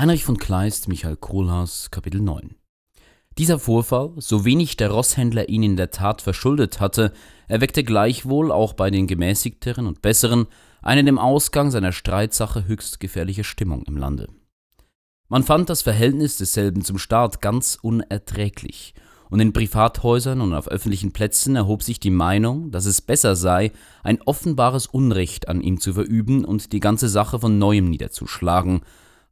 Heinrich 0.00 0.24
von 0.24 0.38
Kleist, 0.38 0.88
Michael 0.88 1.16
Kohlhaas, 1.16 1.90
Kapitel 1.90 2.22
9 2.22 2.54
Dieser 3.36 3.58
Vorfall, 3.58 4.12
so 4.16 4.46
wenig 4.46 4.78
der 4.78 4.92
Rosshändler 4.92 5.50
ihn 5.50 5.62
in 5.62 5.76
der 5.76 5.90
Tat 5.90 6.22
verschuldet 6.22 6.80
hatte, 6.80 7.12
erweckte 7.48 7.84
gleichwohl 7.84 8.50
auch 8.50 8.72
bei 8.72 8.90
den 8.90 9.06
gemäßigteren 9.06 9.86
und 9.86 10.00
besseren 10.00 10.46
eine 10.80 11.04
dem 11.04 11.18
Ausgang 11.18 11.70
seiner 11.70 11.92
Streitsache 11.92 12.66
höchst 12.66 12.98
gefährliche 12.98 13.44
Stimmung 13.44 13.82
im 13.82 13.98
Lande. 13.98 14.30
Man 15.28 15.42
fand 15.42 15.68
das 15.68 15.82
Verhältnis 15.82 16.38
desselben 16.38 16.82
zum 16.82 16.96
Staat 16.96 17.42
ganz 17.42 17.76
unerträglich, 17.82 18.94
und 19.28 19.38
in 19.38 19.52
Privathäusern 19.52 20.40
und 20.40 20.54
auf 20.54 20.66
öffentlichen 20.66 21.12
Plätzen 21.12 21.56
erhob 21.56 21.82
sich 21.82 22.00
die 22.00 22.10
Meinung, 22.10 22.70
dass 22.70 22.86
es 22.86 23.02
besser 23.02 23.36
sei, 23.36 23.70
ein 24.02 24.22
offenbares 24.22 24.86
Unrecht 24.86 25.48
an 25.48 25.60
ihm 25.60 25.78
zu 25.78 25.92
verüben 25.92 26.46
und 26.46 26.72
die 26.72 26.80
ganze 26.80 27.10
Sache 27.10 27.38
von 27.38 27.58
neuem 27.58 27.90
niederzuschlagen, 27.90 28.80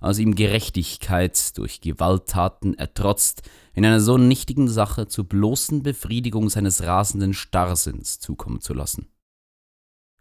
als 0.01 0.19
ihm 0.19 0.35
Gerechtigkeit 0.35 1.57
durch 1.59 1.81
Gewalttaten 1.81 2.75
ertrotzt 2.75 3.43
in 3.75 3.85
einer 3.85 4.01
so 4.01 4.19
nichtigen 4.19 4.69
Sache 4.69 5.09
zur 5.09 5.25
bloßen 5.25 5.83
Befriedigung 5.83 6.51
seines 6.51 6.83
rasenden 6.83 7.35
Starrsinns 7.35 8.21
zukommen 8.21 8.61
zu 8.61 8.75
lassen. 8.75 9.09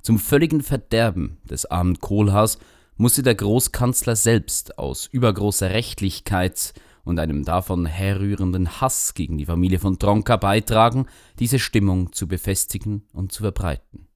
Zum 0.01 0.19
völligen 0.19 0.61
Verderben 0.61 1.37
des 1.43 1.65
armen 1.65 1.99
Kohlhaas 1.99 2.59
musste 2.95 3.23
der 3.23 3.35
Großkanzler 3.35 4.15
selbst 4.15 4.77
aus 4.77 5.07
übergroßer 5.07 5.69
Rechtlichkeit 5.69 6.73
und 7.03 7.19
einem 7.19 7.45
davon 7.45 7.85
herrührenden 7.85 8.81
Hass 8.81 9.13
gegen 9.13 9.37
die 9.37 9.45
Familie 9.45 9.79
von 9.79 9.97
Tronka 9.97 10.37
beitragen, 10.37 11.05
diese 11.39 11.59
Stimmung 11.59 12.11
zu 12.13 12.27
befestigen 12.27 13.03
und 13.13 13.31
zu 13.31 13.43
verbreiten. 13.43 14.06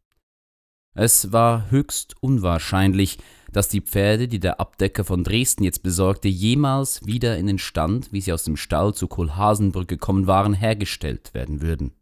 Es 0.93 1.31
war 1.31 1.71
höchst 1.71 2.15
unwahrscheinlich, 2.19 3.17
dass 3.53 3.69
die 3.69 3.81
Pferde, 3.81 4.27
die 4.27 4.39
der 4.39 4.59
Abdecker 4.59 5.03
von 5.05 5.23
Dresden 5.23 5.63
jetzt 5.63 5.83
besorgte, 5.83 6.27
jemals 6.27 7.05
wieder 7.05 7.37
in 7.37 7.47
den 7.47 7.59
Stand, 7.59 8.11
wie 8.11 8.21
sie 8.21 8.33
aus 8.33 8.43
dem 8.43 8.57
Stall 8.57 8.93
zu 8.93 9.07
Kohlhaasenbrück 9.07 9.87
gekommen 9.87 10.27
waren, 10.27 10.53
hergestellt 10.53 11.33
werden 11.33 11.61
würden. 11.61 11.93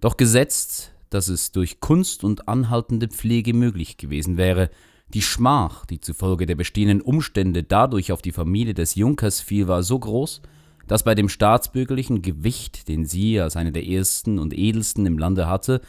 Doch 0.00 0.16
gesetzt, 0.16 0.92
dass 1.10 1.28
es 1.28 1.52
durch 1.52 1.80
Kunst 1.80 2.24
und 2.24 2.48
anhaltende 2.48 3.08
Pflege 3.08 3.52
möglich 3.52 3.98
gewesen 3.98 4.36
wäre, 4.36 4.70
die 5.12 5.22
Schmach, 5.22 5.84
die 5.84 6.00
zufolge 6.00 6.46
der 6.46 6.54
bestehenden 6.54 7.02
Umstände 7.02 7.62
dadurch 7.62 8.12
auf 8.12 8.22
die 8.22 8.32
Familie 8.32 8.72
des 8.72 8.94
Junkers 8.94 9.42
fiel, 9.42 9.68
war 9.68 9.82
so 9.82 9.98
groß, 9.98 10.40
dass 10.88 11.04
bei 11.04 11.14
dem 11.14 11.28
staatsbürgerlichen 11.28 12.22
Gewicht, 12.22 12.88
den 12.88 13.04
sie 13.04 13.38
als 13.38 13.56
eine 13.56 13.72
der 13.72 13.86
ersten 13.86 14.38
und 14.38 14.56
edelsten 14.56 15.04
im 15.04 15.18
Lande 15.18 15.48
hatte, 15.48 15.82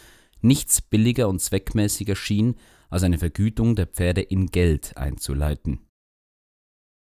nichts 0.43 0.81
billiger 0.81 1.29
und 1.29 1.41
zweckmäßiger 1.41 2.15
schien, 2.15 2.55
als 2.89 3.03
eine 3.03 3.17
Vergütung 3.17 3.75
der 3.75 3.87
Pferde 3.87 4.21
in 4.21 4.47
Geld 4.47 4.97
einzuleiten. 4.97 5.79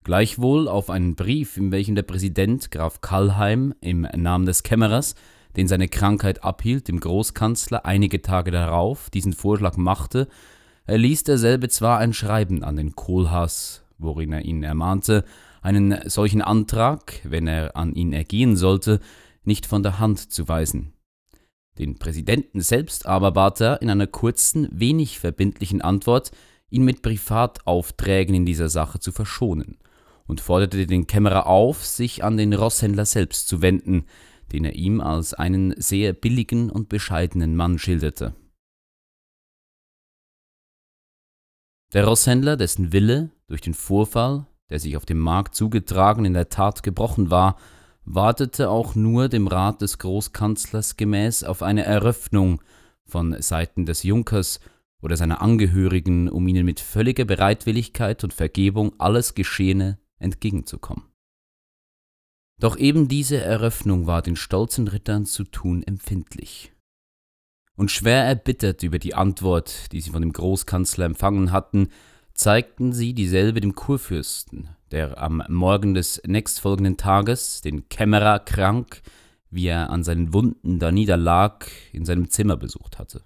Gleichwohl 0.05 0.67
auf 0.67 0.91
einen 0.91 1.15
Brief, 1.15 1.57
in 1.57 1.71
welchem 1.71 1.95
der 1.95 2.03
Präsident 2.03 2.71
Graf 2.71 3.01
Kallheim 3.01 3.75
im 3.81 4.03
Namen 4.17 4.47
des 4.47 4.63
Kämmerers, 4.63 5.15
den 5.57 5.69
seine 5.69 5.89
Krankheit 5.89 6.43
abhielt, 6.43 6.89
dem 6.89 6.99
Großkanzler 6.99 7.85
einige 7.85 8.23
Tage 8.23 8.51
darauf 8.51 9.11
diesen 9.11 9.33
Vorschlag 9.33 9.77
machte, 9.77 10.29
erließ 10.87 11.25
derselbe 11.25 11.69
zwar 11.69 11.99
ein 11.99 12.13
Schreiben 12.13 12.65
an 12.65 12.77
den 12.77 12.97
Kohlhaas, 12.97 13.85
worin 13.99 14.33
er 14.33 14.45
ihn 14.45 14.63
ermahnte, 14.63 15.25
einen 15.61 16.09
solchen 16.09 16.43
Antrag, 16.43 17.21
wenn 17.23 17.47
er 17.47 17.77
an 17.77 17.95
ihn 17.95 18.13
ergehen 18.13 18.57
sollte, 18.57 18.99
nicht 19.45 19.67
von 19.67 19.83
der 19.83 20.01
Hand 20.01 20.33
zu 20.33 20.49
weisen. 20.49 20.93
Den 21.79 21.99
Präsidenten 21.99 22.61
selbst 22.61 23.07
aber 23.07 23.33
bat 23.33 23.61
er 23.61 23.81
in 23.81 23.89
einer 23.89 24.07
kurzen, 24.07 24.69
wenig 24.73 25.19
verbindlichen 25.19 25.81
Antwort, 25.81 26.31
ihn 26.69 26.85
mit 26.85 27.03
Privataufträgen 27.03 28.35
in 28.35 28.47
dieser 28.47 28.69
Sache 28.69 29.01
zu 29.01 29.13
verschonen 29.13 29.79
und 30.27 30.41
forderte 30.41 30.87
den 30.87 31.07
Kämmerer 31.07 31.47
auf, 31.47 31.85
sich 31.85 32.25
an 32.25 32.37
den 32.37 32.53
Rosshändler 32.53 33.05
selbst 33.05 33.49
zu 33.49 33.63
wenden, 33.63 34.07
den 34.53 34.65
er 34.65 34.75
ihm 34.75 35.01
als 35.01 35.35
einen 35.35 35.75
sehr 35.81 36.13
billigen 36.13 36.71
und 36.71 36.89
bescheidenen 36.89 37.57
Mann 37.57 37.79
schilderte. 37.79 38.35
Der 41.93 42.07
Rosshändler, 42.07 42.57
dessen 42.57 42.93
Wille 42.93 43.31
durch 43.49 43.61
den 43.61 43.75
Vorfall, 43.75 44.47
der 44.71 44.79
sich 44.79 44.97
auf 44.97 45.05
dem 45.05 45.19
Markt 45.19 45.55
zugetragen, 45.55 46.25
in 46.25 46.33
der 46.33 46.49
Tat 46.49 46.83
gebrochen 46.83 47.31
war, 47.31 47.57
wartete 48.05 48.71
auch 48.71 48.95
nur 48.95 49.29
dem 49.29 49.47
Rat 49.47 49.83
des 49.83 49.99
Großkanzlers 49.99 50.97
gemäß 50.97 51.45
auf 51.45 51.63
eine 51.63 51.85
Eröffnung 51.85 52.61
von 53.05 53.41
Seiten 53.41 53.87
des 53.87 54.03
Junkers 54.03 54.61
oder 55.01 55.17
seiner 55.17 55.43
Angehörigen, 55.43 56.29
um 56.29 56.47
ihnen 56.47 56.65
mit 56.65 56.81
völliger 56.81 57.25
Bereitwilligkeit 57.25 58.25
und 58.25 58.33
Vergebung 58.33 58.93
alles 58.99 59.35
Geschehene 59.35 59.99
entgegenzukommen. 60.19 61.05
Doch 62.61 62.77
eben 62.77 63.09
diese 63.09 63.39
Eröffnung 63.39 64.07
war 64.07 64.23
den 64.23 64.37
stolzen 64.37 64.87
Rittern 64.89 65.27
zu 65.27 65.45
tun 65.45 65.83
empfindlich 65.83 66.73
und 67.77 67.91
schwer 67.91 68.25
erbittert 68.25 68.83
über 68.83 68.99
die 68.99 69.15
Antwort, 69.15 69.93
die 69.93 70.01
sie 70.01 70.11
von 70.11 70.23
dem 70.23 70.33
Großkanzler 70.33 71.07
empfangen 71.07 71.53
hatten, 71.53 71.89
zeigten 72.35 72.93
sie 72.93 73.15
dieselbe 73.15 73.61
dem 73.61 73.75
Kurfürsten, 73.75 74.71
der 74.91 75.19
am 75.19 75.43
Morgen 75.49 75.95
des 75.95 76.23
nächstfolgenden 76.27 76.97
Tages 76.97 77.61
den 77.61 77.89
Kämmerer 77.89 78.39
krank, 78.41 79.03
wie 79.51 79.67
er 79.67 79.91
an 79.91 80.03
seinen 80.03 80.33
Wunden 80.33 80.79
da 80.79 80.91
niederlag, 80.91 81.67
in 81.93 82.05
seinem 82.05 82.31
Zimmer 82.31 82.57
besucht 82.57 82.99
hatte. 82.99 83.23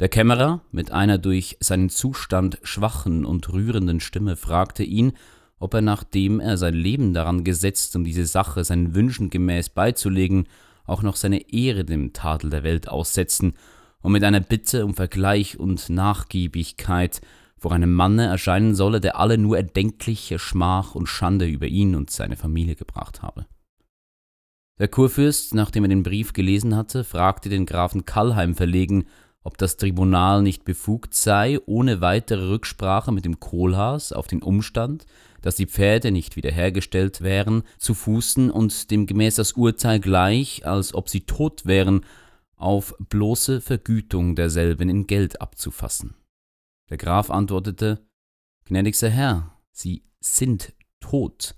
Der 0.00 0.08
Kämmerer, 0.08 0.62
mit 0.70 0.90
einer 0.90 1.18
durch 1.18 1.56
seinen 1.60 1.88
Zustand 1.88 2.58
schwachen 2.62 3.24
und 3.24 3.52
rührenden 3.52 4.00
Stimme, 4.00 4.36
fragte 4.36 4.82
ihn, 4.82 5.12
ob 5.58 5.74
er, 5.74 5.80
nachdem 5.80 6.40
er 6.40 6.56
sein 6.56 6.74
Leben 6.74 7.14
daran 7.14 7.44
gesetzt, 7.44 7.94
um 7.94 8.04
diese 8.04 8.26
Sache 8.26 8.64
seinen 8.64 8.94
Wünschen 8.94 9.30
gemäß 9.30 9.68
beizulegen, 9.68 10.48
auch 10.84 11.02
noch 11.02 11.16
seine 11.16 11.52
Ehre 11.52 11.84
dem 11.84 12.12
Tadel 12.12 12.50
der 12.50 12.64
Welt 12.64 12.88
aussetzen 12.88 13.54
und 14.00 14.12
mit 14.12 14.24
einer 14.24 14.40
Bitte 14.40 14.84
um 14.84 14.94
Vergleich 14.94 15.58
und 15.58 15.88
Nachgiebigkeit 15.88 17.20
vor 17.62 17.72
einem 17.72 17.94
Manne 17.94 18.26
erscheinen 18.26 18.74
solle, 18.74 19.00
der 19.00 19.18
alle 19.18 19.38
nur 19.38 19.56
erdenkliche 19.56 20.40
Schmach 20.40 20.96
und 20.96 21.06
Schande 21.06 21.46
über 21.46 21.68
ihn 21.68 21.94
und 21.94 22.10
seine 22.10 22.36
Familie 22.36 22.74
gebracht 22.74 23.22
habe. 23.22 23.46
Der 24.80 24.88
Kurfürst, 24.88 25.54
nachdem 25.54 25.84
er 25.84 25.88
den 25.88 26.02
Brief 26.02 26.32
gelesen 26.32 26.74
hatte, 26.74 27.04
fragte 27.04 27.48
den 27.48 27.64
Grafen 27.64 28.04
Kallheim 28.04 28.56
verlegen, 28.56 29.04
ob 29.44 29.58
das 29.58 29.76
Tribunal 29.76 30.42
nicht 30.42 30.64
befugt 30.64 31.14
sei, 31.14 31.60
ohne 31.66 32.00
weitere 32.00 32.48
Rücksprache 32.48 33.12
mit 33.12 33.24
dem 33.24 33.38
Kohlhaas 33.38 34.12
auf 34.12 34.26
den 34.26 34.42
Umstand, 34.42 35.06
dass 35.40 35.54
die 35.54 35.66
Pferde 35.66 36.10
nicht 36.10 36.34
wiederhergestellt 36.34 37.20
wären, 37.20 37.62
zu 37.78 37.94
fußen 37.94 38.50
und 38.50 38.90
demgemäß 38.90 39.36
das 39.36 39.52
Urteil 39.52 40.00
gleich, 40.00 40.66
als 40.66 40.94
ob 40.94 41.08
sie 41.08 41.26
tot 41.26 41.64
wären, 41.64 42.04
auf 42.56 42.96
bloße 42.98 43.60
Vergütung 43.60 44.34
derselben 44.34 44.88
in 44.88 45.06
Geld 45.06 45.40
abzufassen. 45.40 46.14
Der 46.92 46.98
Graf 46.98 47.30
antwortete 47.30 48.06
Gnädigster 48.66 49.08
Herr, 49.08 49.58
sie 49.70 50.04
sind 50.20 50.74
tot, 51.00 51.54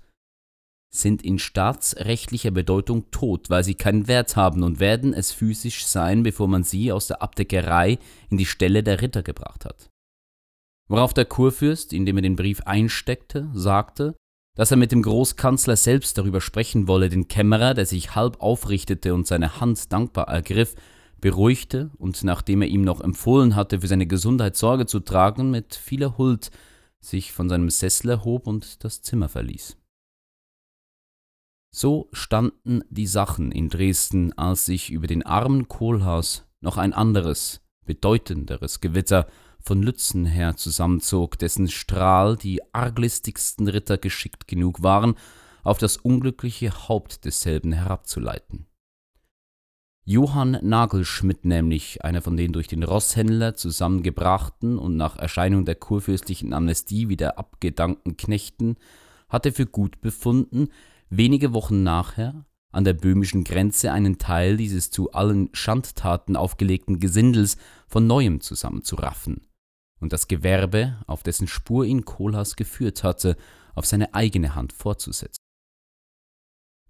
sind 0.89 1.25
in 1.25 1.39
staatsrechtlicher 1.39 2.51
Bedeutung 2.51 3.11
tot, 3.11 3.49
weil 3.49 3.65
sie 3.65 3.75
keinen 3.75 4.07
Wert 4.07 4.37
haben 4.37 4.63
und 4.63 4.79
werden 4.79 5.13
es 5.13 5.33
physisch 5.33 5.87
sein, 5.87 6.23
bevor 6.23 6.47
man 6.47 6.63
sie 6.63 6.93
aus 6.93 7.07
der 7.07 7.21
Abdeckerei 7.21 7.99
in 8.29 8.37
die 8.37 8.45
Stelle 8.45 8.81
der 8.81 9.01
Ritter 9.01 9.23
gebracht 9.23 9.65
hat. 9.65 9.89
Worauf 10.87 11.13
der 11.13 11.25
Kurfürst, 11.25 11.91
indem 11.91 12.15
er 12.19 12.21
den 12.21 12.37
Brief 12.37 12.61
einsteckte, 12.61 13.49
sagte, 13.53 14.15
dass 14.55 14.71
er 14.71 14.77
mit 14.77 14.93
dem 14.93 15.01
Großkanzler 15.01 15.75
selbst 15.75 16.17
darüber 16.17 16.39
sprechen 16.39 16.87
wolle, 16.87 17.09
den 17.09 17.27
Kämmerer, 17.27 17.73
der 17.73 17.85
sich 17.85 18.15
halb 18.15 18.39
aufrichtete 18.39 19.13
und 19.13 19.27
seine 19.27 19.59
Hand 19.59 19.91
dankbar 19.91 20.29
ergriff, 20.29 20.75
beruhigte 21.25 21.89
und 21.97 22.23
nachdem 22.23 22.61
er 22.61 22.67
ihm 22.67 22.83
noch 22.83 23.01
empfohlen 23.01 23.55
hatte, 23.55 23.81
für 23.81 23.87
seine 23.87 24.05
Gesundheit 24.05 24.55
Sorge 24.55 24.85
zu 24.85 24.99
tragen, 24.99 25.49
mit 25.49 25.73
vieler 25.73 26.19
Huld 26.19 26.51
sich 26.99 27.31
von 27.31 27.49
seinem 27.49 27.71
Sessel 27.71 28.11
erhob 28.11 28.45
und 28.45 28.83
das 28.83 29.01
Zimmer 29.01 29.27
verließ. 29.27 29.75
So 31.73 32.09
standen 32.13 32.83
die 32.91 33.07
Sachen 33.07 33.51
in 33.51 33.69
Dresden, 33.69 34.37
als 34.37 34.67
sich 34.67 34.91
über 34.91 35.07
den 35.07 35.25
armen 35.25 35.67
Kohlhaas 35.67 36.45
noch 36.61 36.77
ein 36.77 36.93
anderes, 36.93 37.59
bedeutenderes 37.87 38.79
Gewitter 38.79 39.25
von 39.59 39.81
Lützen 39.81 40.27
her 40.27 40.57
zusammenzog, 40.57 41.39
dessen 41.39 41.69
Strahl 41.69 42.37
die 42.37 42.61
arglistigsten 42.71 43.67
Ritter 43.67 43.97
geschickt 43.97 44.47
genug 44.47 44.83
waren, 44.83 45.15
auf 45.63 45.79
das 45.79 45.97
unglückliche 45.97 46.87
Haupt 46.87 47.25
desselben 47.25 47.71
herabzuleiten. 47.71 48.67
Johann 50.07 50.59
Nagelschmidt 50.61 51.45
nämlich, 51.45 52.03
einer 52.03 52.21
von 52.21 52.37
den 52.37 52.51
durch 52.51 52.67
den 52.67 52.83
Rosshändler 52.83 53.55
zusammengebrachten 53.55 54.77
und 54.77 54.95
nach 54.95 55.17
Erscheinung 55.17 55.65
der 55.65 55.73
kurfürstlichen 55.73 56.53
Amnestie 56.53 57.09
wieder 57.09 57.39
abgedankten 57.39 58.15
Knechten, 58.15 58.77
hatte 59.29 59.51
für 59.51 59.65
gut 59.65 60.01
befunden, 60.01 60.69
wenige 61.09 61.53
Wochen 61.53 61.81
nachher 61.81 62.45
an 62.71 62.83
der 62.83 62.93
böhmischen 62.93 63.43
Grenze 63.43 63.91
einen 63.91 64.19
Teil 64.19 64.57
dieses 64.57 64.91
zu 64.91 65.11
allen 65.11 65.49
Schandtaten 65.53 66.35
aufgelegten 66.35 66.99
Gesindels 66.99 67.57
von 67.87 68.05
neuem 68.05 68.41
zusammenzuraffen 68.41 69.47
und 69.99 70.13
das 70.13 70.27
Gewerbe, 70.27 70.97
auf 71.07 71.23
dessen 71.23 71.47
Spur 71.47 71.83
ihn 71.83 72.05
Kohlhaas 72.05 72.55
geführt 72.55 73.03
hatte, 73.03 73.37
auf 73.73 73.87
seine 73.87 74.13
eigene 74.13 74.53
Hand 74.53 74.71
fortzusetzen. 74.71 75.44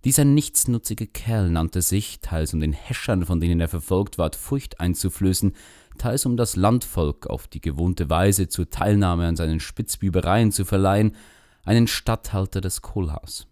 Dieser 0.05 0.23
nichtsnutzige 0.23 1.07
Kerl 1.07 1.49
nannte 1.49 1.81
sich, 1.81 2.19
teils 2.19 2.53
um 2.53 2.59
den 2.59 2.73
Häschern, 2.73 3.25
von 3.25 3.39
denen 3.39 3.59
er 3.59 3.67
verfolgt 3.67 4.19
ward, 4.19 4.35
Furcht 4.35 4.79
einzuflößen, 4.79 5.55
teils 5.97 6.27
um 6.27 6.37
das 6.37 6.55
Landvolk 6.55 7.25
auf 7.25 7.47
die 7.47 7.59
gewohnte 7.59 8.07
Weise 8.07 8.47
zur 8.47 8.69
Teilnahme 8.69 9.25
an 9.25 9.35
seinen 9.35 9.59
Spitzbübereien 9.59 10.51
zu 10.51 10.63
verleihen, 10.63 11.15
einen 11.63 11.87
Statthalter 11.87 12.61
des 12.61 12.83
Kohlhaas. 12.83 13.47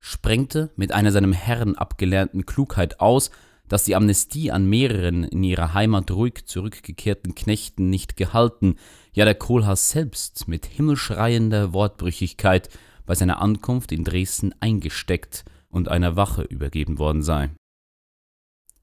Sprengte 0.00 0.70
mit 0.76 0.92
einer 0.92 1.12
seinem 1.12 1.34
Herrn 1.34 1.74
abgelernten 1.74 2.46
Klugheit 2.46 2.98
aus, 2.98 3.30
dass 3.68 3.84
die 3.84 3.96
Amnestie 3.96 4.50
an 4.50 4.66
mehreren 4.66 5.24
in 5.24 5.44
ihrer 5.44 5.74
Heimat 5.74 6.10
ruhig 6.10 6.46
zurückgekehrten 6.46 7.34
Knechten 7.34 7.90
nicht 7.90 8.16
gehalten, 8.16 8.76
ja 9.12 9.26
der 9.26 9.34
Kohlhaas 9.34 9.90
selbst 9.90 10.48
mit 10.48 10.64
himmelschreiender 10.64 11.74
Wortbrüchigkeit 11.74 12.70
bei 13.08 13.14
seiner 13.14 13.40
Ankunft 13.40 13.90
in 13.90 14.04
Dresden 14.04 14.54
eingesteckt 14.60 15.46
und 15.70 15.88
einer 15.88 16.14
Wache 16.14 16.42
übergeben 16.42 16.98
worden 16.98 17.22
sei. 17.22 17.50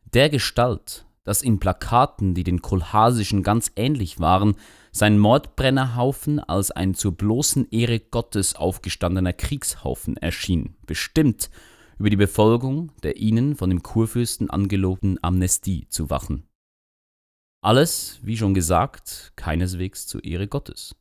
Der 0.03 0.29
Gestalt, 0.29 1.05
dass 1.23 1.43
in 1.43 1.59
Plakaten, 1.59 2.33
die 2.33 2.43
den 2.43 2.63
Kohlhaasischen 2.63 3.43
ganz 3.43 3.71
ähnlich 3.75 4.19
waren, 4.19 4.55
sein 4.91 5.19
Mordbrennerhaufen 5.19 6.39
als 6.39 6.71
ein 6.71 6.95
zur 6.95 7.11
bloßen 7.11 7.69
Ehre 7.69 7.99
Gottes 7.99 8.55
aufgestandener 8.55 9.33
Kriegshaufen 9.33 10.17
erschien, 10.17 10.75
bestimmt, 10.87 11.51
über 11.99 12.09
die 12.09 12.15
Befolgung 12.15 12.91
der 13.03 13.17
ihnen 13.17 13.55
von 13.55 13.69
dem 13.69 13.83
Kurfürsten 13.83 14.49
angelobten 14.49 15.23
Amnestie 15.23 15.87
zu 15.89 16.09
wachen. 16.09 16.47
Alles, 17.61 18.19
wie 18.23 18.37
schon 18.37 18.55
gesagt, 18.55 19.33
keineswegs 19.35 20.07
zur 20.07 20.23
Ehre 20.23 20.47
Gottes 20.47 20.95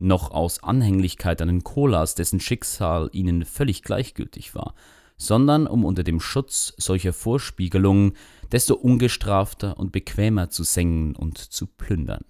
noch 0.00 0.30
aus 0.32 0.62
Anhänglichkeit 0.62 1.40
an 1.40 1.48
den 1.48 1.62
Kolas, 1.62 2.14
dessen 2.14 2.40
Schicksal 2.40 3.10
ihnen 3.12 3.44
völlig 3.44 3.82
gleichgültig 3.82 4.54
war, 4.54 4.74
sondern 5.16 5.66
um 5.66 5.84
unter 5.84 6.02
dem 6.02 6.20
Schutz 6.20 6.72
solcher 6.78 7.12
Vorspiegelungen 7.12 8.14
desto 8.50 8.74
ungestrafter 8.74 9.78
und 9.78 9.92
bequemer 9.92 10.50
zu 10.50 10.64
sengen 10.64 11.14
und 11.14 11.38
zu 11.38 11.66
plündern. 11.66 12.24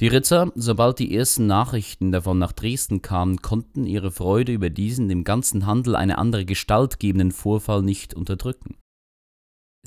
Die 0.00 0.08
Ritter, 0.08 0.52
sobald 0.54 1.00
die 1.00 1.16
ersten 1.16 1.46
Nachrichten 1.46 2.12
davon 2.12 2.38
nach 2.38 2.52
Dresden 2.52 3.02
kamen, 3.02 3.42
konnten 3.42 3.84
ihre 3.84 4.12
Freude 4.12 4.52
über 4.52 4.70
diesen 4.70 5.08
dem 5.08 5.24
ganzen 5.24 5.66
Handel 5.66 5.96
eine 5.96 6.18
andere 6.18 6.44
Gestalt 6.44 7.00
gebenden 7.00 7.32
Vorfall 7.32 7.82
nicht 7.82 8.14
unterdrücken. 8.14 8.76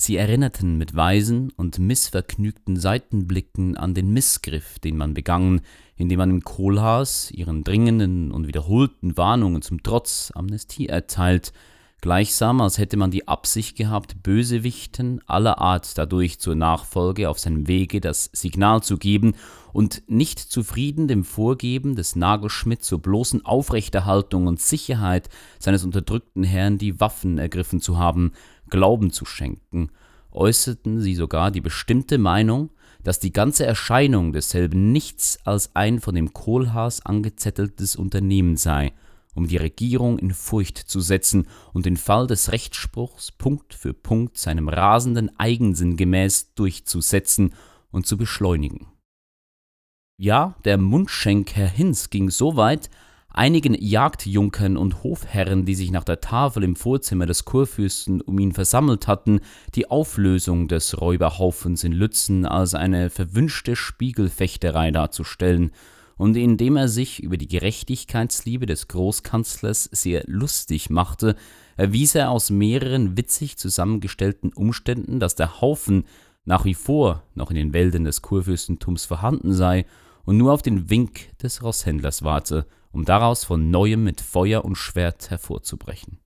Sie 0.01 0.15
erinnerten 0.15 0.79
mit 0.79 0.95
weisen 0.95 1.53
und 1.57 1.77
missvergnügten 1.77 2.75
Seitenblicken 2.75 3.77
an 3.77 3.93
den 3.93 4.11
Missgriff, 4.11 4.79
den 4.79 4.97
man 4.97 5.13
begangen, 5.13 5.61
indem 5.95 6.17
man 6.17 6.29
dem 6.29 6.43
Kohlhaas, 6.43 7.29
ihren 7.29 7.63
dringenden 7.63 8.31
und 8.31 8.47
wiederholten 8.47 9.15
Warnungen 9.15 9.61
zum 9.61 9.83
Trotz, 9.83 10.31
Amnestie 10.33 10.89
erteilt, 10.89 11.53
gleichsam 12.01 12.61
als 12.61 12.79
hätte 12.79 12.97
man 12.97 13.11
die 13.11 13.27
Absicht 13.27 13.77
gehabt, 13.77 14.23
Bösewichten 14.23 15.21
aller 15.27 15.59
Art 15.59 15.95
dadurch 15.99 16.39
zur 16.39 16.55
Nachfolge 16.55 17.29
auf 17.29 17.37
seinem 17.37 17.67
Wege 17.67 18.01
das 18.01 18.31
Signal 18.33 18.81
zu 18.81 18.97
geben 18.97 19.35
und 19.71 20.01
nicht 20.07 20.39
zufrieden 20.39 21.07
dem 21.07 21.23
Vorgeben 21.23 21.95
des 21.95 22.15
Nagelschmidt 22.15 22.83
zur 22.83 23.03
bloßen 23.03 23.45
Aufrechterhaltung 23.45 24.47
und 24.47 24.59
Sicherheit 24.59 25.29
seines 25.59 25.83
unterdrückten 25.83 26.43
Herrn 26.43 26.79
die 26.79 26.99
Waffen 26.99 27.37
ergriffen 27.37 27.81
zu 27.81 27.99
haben, 27.99 28.31
Glauben 28.71 29.11
zu 29.11 29.25
schenken, 29.25 29.91
äußerten 30.31 30.99
sie 30.99 31.13
sogar 31.13 31.51
die 31.51 31.61
bestimmte 31.61 32.17
Meinung, 32.17 32.71
dass 33.03 33.19
die 33.19 33.33
ganze 33.33 33.65
Erscheinung 33.65 34.33
desselben 34.33 34.91
nichts 34.91 35.39
als 35.45 35.75
ein 35.75 35.99
von 35.99 36.15
dem 36.15 36.33
Kohlhaas 36.33 37.05
angezetteltes 37.05 37.95
Unternehmen 37.95 38.57
sei, 38.57 38.93
um 39.35 39.47
die 39.47 39.57
Regierung 39.57 40.17
in 40.19 40.31
Furcht 40.31 40.77
zu 40.77 40.99
setzen 40.99 41.47
und 41.73 41.85
den 41.85 41.97
Fall 41.97 42.27
des 42.27 42.51
Rechtsspruchs 42.51 43.31
Punkt 43.31 43.73
für 43.73 43.93
Punkt 43.93 44.37
seinem 44.37 44.69
rasenden 44.69 45.37
Eigensinn 45.39 45.97
gemäß 45.97 46.53
durchzusetzen 46.55 47.53
und 47.91 48.05
zu 48.05 48.17
beschleunigen. 48.17 48.87
Ja, 50.17 50.55
der 50.65 50.77
Mundschenk 50.77 51.55
Herr 51.55 51.69
Hinz 51.69 52.09
ging 52.09 52.29
so 52.29 52.55
weit, 52.55 52.89
einigen 53.33 53.73
Jagdjunkern 53.73 54.77
und 54.77 55.03
Hofherren, 55.03 55.65
die 55.65 55.75
sich 55.75 55.91
nach 55.91 56.03
der 56.03 56.21
Tafel 56.21 56.63
im 56.63 56.75
Vorzimmer 56.75 57.25
des 57.25 57.45
Kurfürsten 57.45 58.21
um 58.21 58.37
ihn 58.39 58.51
versammelt 58.51 59.07
hatten, 59.07 59.39
die 59.75 59.89
Auflösung 59.89 60.67
des 60.67 60.99
Räuberhaufens 60.99 61.83
in 61.83 61.93
Lützen 61.93 62.45
als 62.45 62.75
eine 62.75 63.09
verwünschte 63.09 63.75
Spiegelfechterei 63.75 64.91
darzustellen, 64.91 65.71
und 66.17 66.35
indem 66.35 66.77
er 66.77 66.87
sich 66.87 67.23
über 67.23 67.35
die 67.35 67.47
Gerechtigkeitsliebe 67.47 68.67
des 68.67 68.87
Großkanzlers 68.87 69.85
sehr 69.85 70.23
lustig 70.27 70.91
machte, 70.91 71.35
erwies 71.77 72.13
er 72.13 72.29
aus 72.29 72.51
mehreren 72.51 73.17
witzig 73.17 73.57
zusammengestellten 73.57 74.53
Umständen, 74.53 75.19
dass 75.19 75.33
der 75.33 75.61
Haufen 75.61 76.03
nach 76.45 76.63
wie 76.65 76.75
vor 76.75 77.23
noch 77.33 77.49
in 77.49 77.55
den 77.55 77.73
Wäldern 77.73 78.03
des 78.03 78.21
Kurfürstentums 78.21 79.05
vorhanden 79.05 79.53
sei 79.53 79.87
und 80.23 80.37
nur 80.37 80.53
auf 80.53 80.61
den 80.61 80.91
Wink 80.91 81.35
des 81.39 81.63
Rosshändlers 81.63 82.23
warte, 82.23 82.67
um 82.91 83.05
daraus 83.05 83.43
von 83.43 83.69
neuem 83.69 84.03
mit 84.03 84.21
Feuer 84.21 84.65
und 84.65 84.75
Schwert 84.75 85.29
hervorzubrechen. 85.29 86.19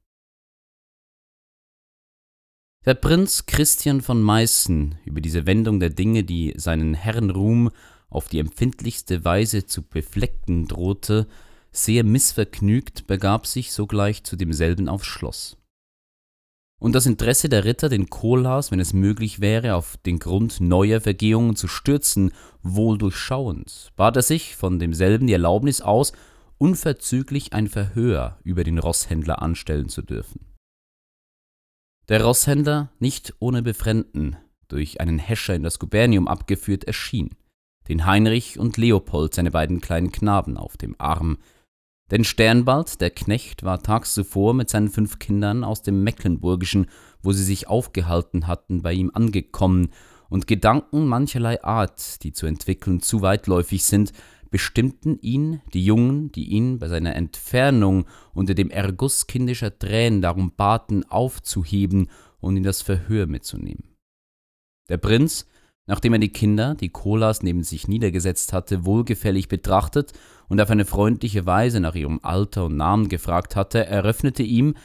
Der 2.86 2.94
Prinz 2.94 3.48
Christian 3.48 4.02
von 4.02 4.22
Meißen 4.22 5.00
über 5.06 5.20
diese 5.20 5.48
Wendung 5.48 5.80
der 5.80 5.90
Dinge, 5.90 6.24
die 6.24 6.54
seinen 6.56 6.94
Herrenruhm 6.94 7.72
auf 8.10 8.28
die 8.28 8.40
empfindlichste 8.40 9.26
Weise 9.26 9.66
zu 9.66 9.82
beflecken 9.82 10.68
drohte, 10.68 11.28
sehr 11.72 12.04
missvergnügt, 12.04 13.08
begab 13.08 13.48
sich 13.48 13.72
sogleich 13.72 14.24
zu 14.24 14.36
demselben 14.36 14.88
aufs 14.88 15.08
Schloss. 15.08 15.58
Und 16.80 16.94
das 16.94 17.06
Interesse 17.06 17.50
der 17.50 17.66
Ritter, 17.66 17.90
den 17.90 18.10
Kohlhaas, 18.10 18.70
wenn 18.70 18.80
es 18.80 18.94
möglich 18.94 19.40
wäre, 19.40 19.76
auf 19.76 19.98
den 20.06 20.20
Grund 20.20 20.62
neuer 20.62 21.02
Vergehungen 21.02 21.56
zu 21.56 21.68
stürzen, 21.68 22.32
wohl 22.62 22.98
durchschauend, 22.98 23.92
bat 23.96 24.16
er 24.16 24.22
sich 24.22 24.56
von 24.56 24.78
demselben 24.78 25.26
die 25.28 25.34
Erlaubnis 25.34 25.82
aus, 25.82 26.14
unverzüglich 26.58 27.54
ein 27.54 27.68
Verhör 27.68 28.40
über 28.44 28.64
den 28.64 28.80
Roßhändler 28.80 29.42
anstellen 29.42 29.90
zu 29.90 30.02
dürfen. 30.02 30.46
Der 32.08 32.24
Roßhändler, 32.24 32.92
nicht 33.00 33.34
ohne 33.40 33.64
Befremden, 33.64 34.38
durch 34.68 35.02
einen 35.02 35.20
Häscher 35.20 35.56
in 35.56 35.64
das 35.64 35.80
Gubernium 35.80 36.28
abgeführt, 36.28 36.84
erschien, 36.84 37.32
den 37.88 38.06
Heinrich 38.06 38.60
und 38.60 38.78
Leopold, 38.78 39.34
seine 39.34 39.52
beiden 39.52 39.82
kleinen 39.82 40.12
Knaben, 40.12 40.58
auf 40.58 40.78
dem 40.78 40.96
Arm. 40.98 41.38
Denn 42.12 42.24
Sternbald, 42.24 43.02
der 43.02 43.10
Knecht, 43.10 43.64
war 43.64 43.82
tags 43.82 44.14
zuvor 44.14 44.54
mit 44.54 44.70
seinen 44.70 44.90
fünf 44.90 45.18
Kindern 45.18 45.64
aus 45.64 45.82
dem 45.82 46.04
Mecklenburgischen, 46.04 46.88
wo 47.22 47.32
sie 47.32 47.44
sich 47.44 47.68
aufgehalten 47.68 48.48
hatten, 48.48 48.82
bei 48.82 48.94
ihm 48.94 49.12
angekommen, 49.14 49.90
und 50.30 50.48
Gedanken 50.48 51.08
mancherlei 51.08 51.64
Art, 51.64 52.24
die 52.24 52.34
zu 52.34 52.48
entwickeln 52.48 53.00
zu 53.00 53.22
weitläufig 53.22 53.84
sind, 53.86 54.12
bestimmten 54.56 55.20
ihn 55.20 55.60
die 55.74 55.84
Jungen, 55.84 56.32
die 56.32 56.46
ihn 56.46 56.80
bei 56.80 56.88
seiner 56.88 57.18
Entfernung 57.18 58.06
unter 58.34 58.54
dem 58.54 58.70
Erguss 58.70 59.28
kindischer 59.28 59.78
Tränen 59.78 60.22
darum 60.22 60.54
baten, 60.56 61.04
aufzuheben 61.10 62.10
und 62.40 62.56
in 62.56 62.64
das 62.64 62.82
Verhör 62.82 63.28
mitzunehmen. 63.28 63.98
Der 64.88 64.96
Prinz, 64.96 65.46
nachdem 65.88 66.14
er 66.14 66.20
die 66.20 66.32
Kinder, 66.32 66.74
die 66.74 66.88
Kolas 66.88 67.44
neben 67.44 67.64
sich 67.64 67.90
niedergesetzt 67.90 68.54
hatte, 68.54 68.86
wohlgefällig 68.86 69.50
betrachtet 69.50 70.14
und 70.48 70.62
auf 70.62 70.70
eine 70.70 70.86
freundliche 70.86 71.46
Weise 71.46 71.82
nach 71.82 71.96
ihrem 71.96 72.22
Alter 72.24 72.68
und 72.68 72.78
Namen 72.78 73.10
gefragt 73.10 73.58
hatte, 73.58 73.86
eröffnete 73.86 74.44
ihm, 74.44 74.76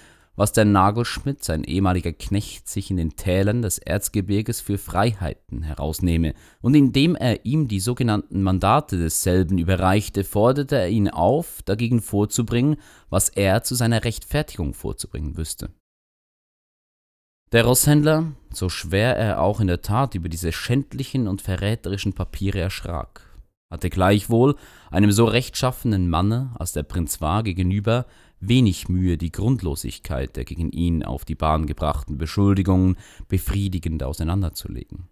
was 0.41 0.53
der 0.53 0.65
Nagelschmidt, 0.65 1.45
sein 1.45 1.65
ehemaliger 1.65 2.15
Knecht, 2.15 2.67
sich 2.67 2.91
in 2.91 2.97
den 2.97 3.15
Tälern 3.15 3.61
des 3.61 3.77
Erzgebirges 3.77 4.63
für 4.63 4.79
Freiheiten 4.79 5.61
herausnehme, 5.61 6.33
und 6.63 6.75
indem 6.75 7.15
er 7.15 7.45
ihm 7.45 7.69
die 7.69 7.79
sogenannten 7.79 8.43
Mandate 8.43 8.97
desselben 8.97 9.59
überreichte, 9.59 10.25
forderte 10.25 10.77
er 10.77 10.89
ihn 10.89 11.11
auf, 11.11 11.61
dagegen 11.67 12.01
vorzubringen, 12.01 12.77
was 13.11 13.29
er 13.29 13.65
zu 13.65 13.75
seiner 13.75 14.03
Rechtfertigung 14.03 14.73
vorzubringen 14.73 15.37
wüsste. 15.37 15.69
Der 17.53 17.67
Rosshändler, 17.67 18.33
so 18.51 18.71
schwer 18.71 19.19
er 19.19 19.43
auch 19.43 19.61
in 19.61 19.67
der 19.67 19.83
Tat 19.83 20.15
über 20.15 20.31
diese 20.31 20.53
schändlichen 20.53 21.29
und 21.29 21.43
verräterischen 21.43 22.15
Papiere 22.15 22.61
erschrak, 22.61 23.31
hatte 23.71 23.91
gleichwohl 23.91 24.57
einem 24.91 25.13
so 25.13 25.27
rechtschaffenen 25.27 26.09
Manne, 26.09 26.55
als 26.59 26.73
der 26.73 26.83
Prinz 26.83 27.21
war, 27.21 27.43
gegenüber 27.43 28.07
wenig 28.41 28.89
Mühe, 28.89 29.19
die 29.19 29.33
Grundlosigkeit 29.33 30.37
der 30.37 30.45
gegen 30.45 30.71
ihn 30.71 31.03
auf 31.03 31.25
die 31.25 31.35
Bahn 31.35 31.67
gebrachten 31.67 32.19
Beschuldigungen 32.19 32.97
befriedigend 33.29 34.03
auseinanderzulegen. 34.03 35.09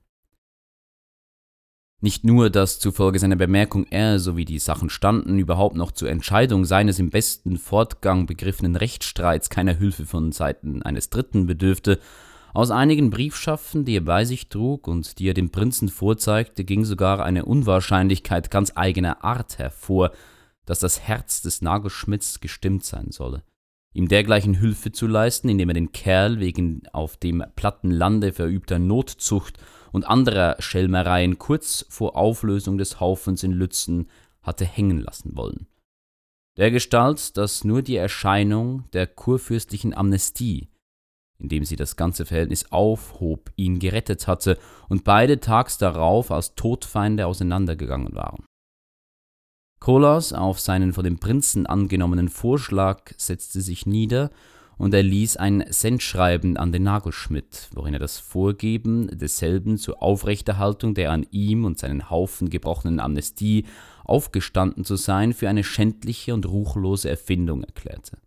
Nicht 2.00 2.22
nur, 2.22 2.48
dass 2.48 2.78
zufolge 2.78 3.18
seiner 3.18 3.34
Bemerkung 3.34 3.84
er, 3.90 4.20
so 4.20 4.36
wie 4.36 4.44
die 4.44 4.60
Sachen 4.60 4.88
standen, 4.88 5.38
überhaupt 5.38 5.74
noch 5.74 5.90
zur 5.90 6.08
Entscheidung 6.08 6.64
seines 6.64 7.00
im 7.00 7.10
besten 7.10 7.56
Fortgang 7.56 8.26
begriffenen 8.26 8.76
Rechtsstreits 8.76 9.50
keiner 9.50 9.74
Hilfe 9.74 10.06
von 10.06 10.30
Seiten 10.30 10.82
eines 10.82 11.10
Dritten 11.10 11.46
bedürfte, 11.46 11.98
Aus 12.54 12.70
einigen 12.70 13.10
Briefschaften, 13.10 13.84
die 13.84 13.96
er 13.96 14.02
bei 14.02 14.24
sich 14.24 14.48
trug 14.48 14.88
und 14.88 15.18
die 15.18 15.28
er 15.28 15.34
dem 15.34 15.50
Prinzen 15.50 15.88
vorzeigte, 15.88 16.64
ging 16.64 16.84
sogar 16.84 17.24
eine 17.24 17.44
Unwahrscheinlichkeit 17.44 18.50
ganz 18.50 18.72
eigener 18.74 19.22
Art 19.22 19.58
hervor, 19.58 20.12
dass 20.68 20.80
das 20.80 21.00
Herz 21.00 21.40
des 21.40 21.62
Nagelschmidts 21.62 22.40
gestimmt 22.40 22.84
sein 22.84 23.10
solle, 23.10 23.42
ihm 23.94 24.06
dergleichen 24.06 24.52
Hilfe 24.52 24.92
zu 24.92 25.06
leisten, 25.06 25.48
indem 25.48 25.70
er 25.70 25.74
den 25.74 25.92
Kerl 25.92 26.40
wegen 26.40 26.82
auf 26.92 27.16
dem 27.16 27.42
platten 27.56 27.90
Lande 27.90 28.34
verübter 28.34 28.78
Notzucht 28.78 29.56
und 29.92 30.06
anderer 30.06 30.56
Schelmereien 30.58 31.38
kurz 31.38 31.86
vor 31.88 32.16
Auflösung 32.16 32.76
des 32.76 33.00
Haufens 33.00 33.42
in 33.42 33.52
Lützen 33.52 34.10
hatte 34.42 34.66
hängen 34.66 34.98
lassen 34.98 35.36
wollen. 35.36 35.68
Dergestalt, 36.58 37.38
dass 37.38 37.64
nur 37.64 37.80
die 37.80 37.96
Erscheinung 37.96 38.84
der 38.92 39.06
kurfürstlichen 39.06 39.94
Amnestie, 39.94 40.68
indem 41.38 41.64
sie 41.64 41.76
das 41.76 41.96
ganze 41.96 42.26
Verhältnis 42.26 42.70
aufhob, 42.72 43.50
ihn 43.56 43.78
gerettet 43.78 44.26
hatte 44.26 44.58
und 44.90 45.04
beide 45.04 45.40
tags 45.40 45.78
darauf 45.78 46.30
als 46.30 46.56
Todfeinde 46.56 47.26
auseinandergegangen 47.26 48.14
waren. 48.14 48.44
Kolas 49.88 50.34
auf 50.34 50.60
seinen 50.60 50.92
von 50.92 51.02
dem 51.02 51.18
Prinzen 51.18 51.64
angenommenen 51.64 52.28
Vorschlag 52.28 53.10
setzte 53.16 53.62
sich 53.62 53.86
nieder 53.86 54.28
und 54.76 54.92
er 54.92 55.02
ließ 55.02 55.38
ein 55.38 55.64
Sendschreiben 55.70 56.58
an 56.58 56.72
den 56.72 56.82
Nagelschmidt, 56.82 57.70
worin 57.72 57.94
er 57.94 57.98
das 57.98 58.18
Vorgeben 58.18 59.08
desselben 59.18 59.78
zur 59.78 60.02
Aufrechterhaltung 60.02 60.92
der 60.92 61.10
an 61.10 61.24
ihm 61.30 61.64
und 61.64 61.78
seinen 61.78 62.10
Haufen 62.10 62.50
gebrochenen 62.50 63.00
Amnestie 63.00 63.64
aufgestanden 64.04 64.84
zu 64.84 64.96
sein 64.96 65.32
für 65.32 65.48
eine 65.48 65.64
schändliche 65.64 66.34
und 66.34 66.44
ruchlose 66.44 67.08
Erfindung 67.08 67.64
erklärte. 67.64 68.18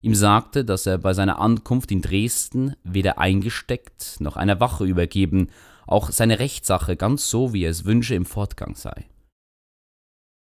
Ihm 0.00 0.14
sagte, 0.14 0.64
dass 0.64 0.86
er 0.86 0.96
bei 0.96 1.12
seiner 1.12 1.38
Ankunft 1.38 1.92
in 1.92 2.00
Dresden 2.00 2.74
weder 2.84 3.18
eingesteckt 3.18 4.16
noch 4.20 4.36
einer 4.36 4.60
Wache 4.60 4.86
übergeben, 4.86 5.48
auch 5.86 6.10
seine 6.10 6.38
Rechtssache 6.38 6.96
ganz 6.96 7.28
so, 7.28 7.52
wie 7.52 7.64
er 7.64 7.70
es 7.70 7.84
wünsche, 7.84 8.14
im 8.14 8.24
Fortgang 8.24 8.74
sei 8.76 9.04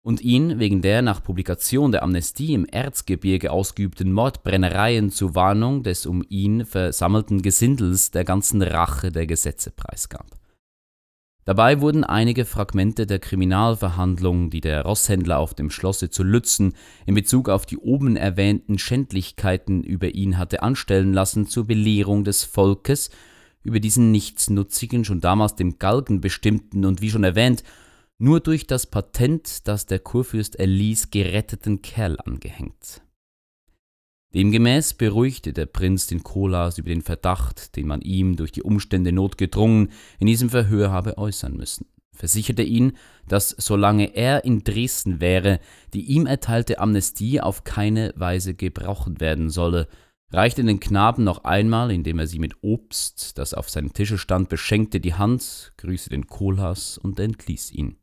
und 0.10 0.22
ihn 0.22 0.58
wegen 0.58 0.82
der 0.82 1.04
nach 1.04 1.22
Publikation 1.22 1.92
der 1.92 2.02
Amnestie 2.02 2.56
im 2.56 2.66
Erzgebirge 2.66 3.52
ausgeübten 3.52 4.12
Mordbrennereien 4.12 5.12
zur 5.12 5.36
Warnung 5.36 5.84
des 5.84 6.08
um 6.08 6.26
ihn 6.28 6.66
versammelten 6.66 7.44
Gesindels 7.44 8.10
der 8.10 8.24
ganzen 8.24 8.64
Rache 8.64 9.12
der 9.12 9.28
Gesetze 9.28 9.70
preisgab. 9.70 10.26
Dabei 11.46 11.80
wurden 11.82 12.04
einige 12.04 12.46
Fragmente 12.46 13.06
der 13.06 13.20
Kriminalverhandlung, 13.20 14.50
die 14.50 14.62
der 14.62 14.82
Rosshändler 14.82 15.38
auf 15.38 15.54
dem 15.54 15.70
Schlosse 15.70 16.10
zu 16.10 16.24
Lützen 16.24 16.74
in 17.06 17.14
Bezug 17.14 17.48
auf 17.48 17.68
die 17.68 17.78
oben 17.78 18.16
erwähnten 18.16 18.80
Schändlichkeiten 18.80 19.84
über 19.84 20.16
ihn 20.16 20.40
hatte 20.40 20.64
anstellen 20.64 21.14
lassen, 21.14 21.46
zur 21.46 21.68
Belehrung 21.68 22.24
des 22.24 22.46
Volkes 22.46 23.12
über 23.62 23.80
diesen 23.80 24.10
nichtsnutzigen, 24.10 25.06
schon 25.06 25.22
damals 25.22 25.54
dem 25.54 25.78
Galgen 25.78 26.20
bestimmten 26.20 26.84
und 26.84 27.00
wie 27.00 27.12
schon 27.12 27.24
erwähnt, 27.24 27.64
nur 28.20 28.42
durch 28.42 28.68
das 28.68 28.86
Patent, 28.86 29.68
das 29.68 29.86
der 29.86 30.00
Kurfürst 30.00 30.58
erließ, 30.58 31.10
geretteten 31.10 31.82
Kerl 31.82 32.18
angehängt. 32.20 33.02
Demgemäß 34.34 34.94
beruhigte 34.94 35.54
der 35.54 35.66
Prinz 35.66 36.06
den 36.06 36.22
Kolas 36.22 36.78
über 36.78 36.90
den 36.90 37.02
Verdacht, 37.02 37.76
den 37.76 37.88
man 37.88 38.02
ihm 38.02 38.36
durch 38.36 38.52
die 38.52 38.62
Umstände 38.62 39.12
notgedrungen 39.12 39.92
in 40.20 40.28
diesem 40.28 40.52
Verhör 40.52 40.92
habe 40.92 41.18
äußern 41.18 41.58
müssen, 41.58 41.88
versicherte 42.14 42.62
ihn, 42.62 42.98
dass 43.28 43.56
solange 43.58 44.16
er 44.16 44.44
in 44.44 44.64
Dresden 44.64 45.20
wäre, 45.20 45.60
die 45.94 46.04
ihm 46.04 46.28
erteilte 46.28 46.78
Amnestie 46.78 47.42
auf 47.42 47.64
keine 47.64 48.14
Weise 48.18 48.54
gebraucht 48.54 49.20
werden 49.20 49.50
solle, 49.50 49.88
reichte 50.32 50.64
den 50.64 50.80
Knaben 50.80 51.24
noch 51.24 51.44
einmal, 51.46 51.90
indem 51.90 52.20
er 52.20 52.28
sie 52.28 52.38
mit 52.40 52.62
Obst, 52.62 53.38
das 53.40 53.56
auf 53.56 53.70
seinem 53.70 53.94
Tische 53.94 54.20
stand, 54.20 54.50
beschenkte, 54.50 55.00
die 55.00 55.16
Hand, 55.16 55.72
grüßte 55.78 56.12
den 56.12 56.28
Kohlhaas 56.28 57.00
und 57.00 57.20
entließ 57.20 57.72
ihn. 57.72 57.99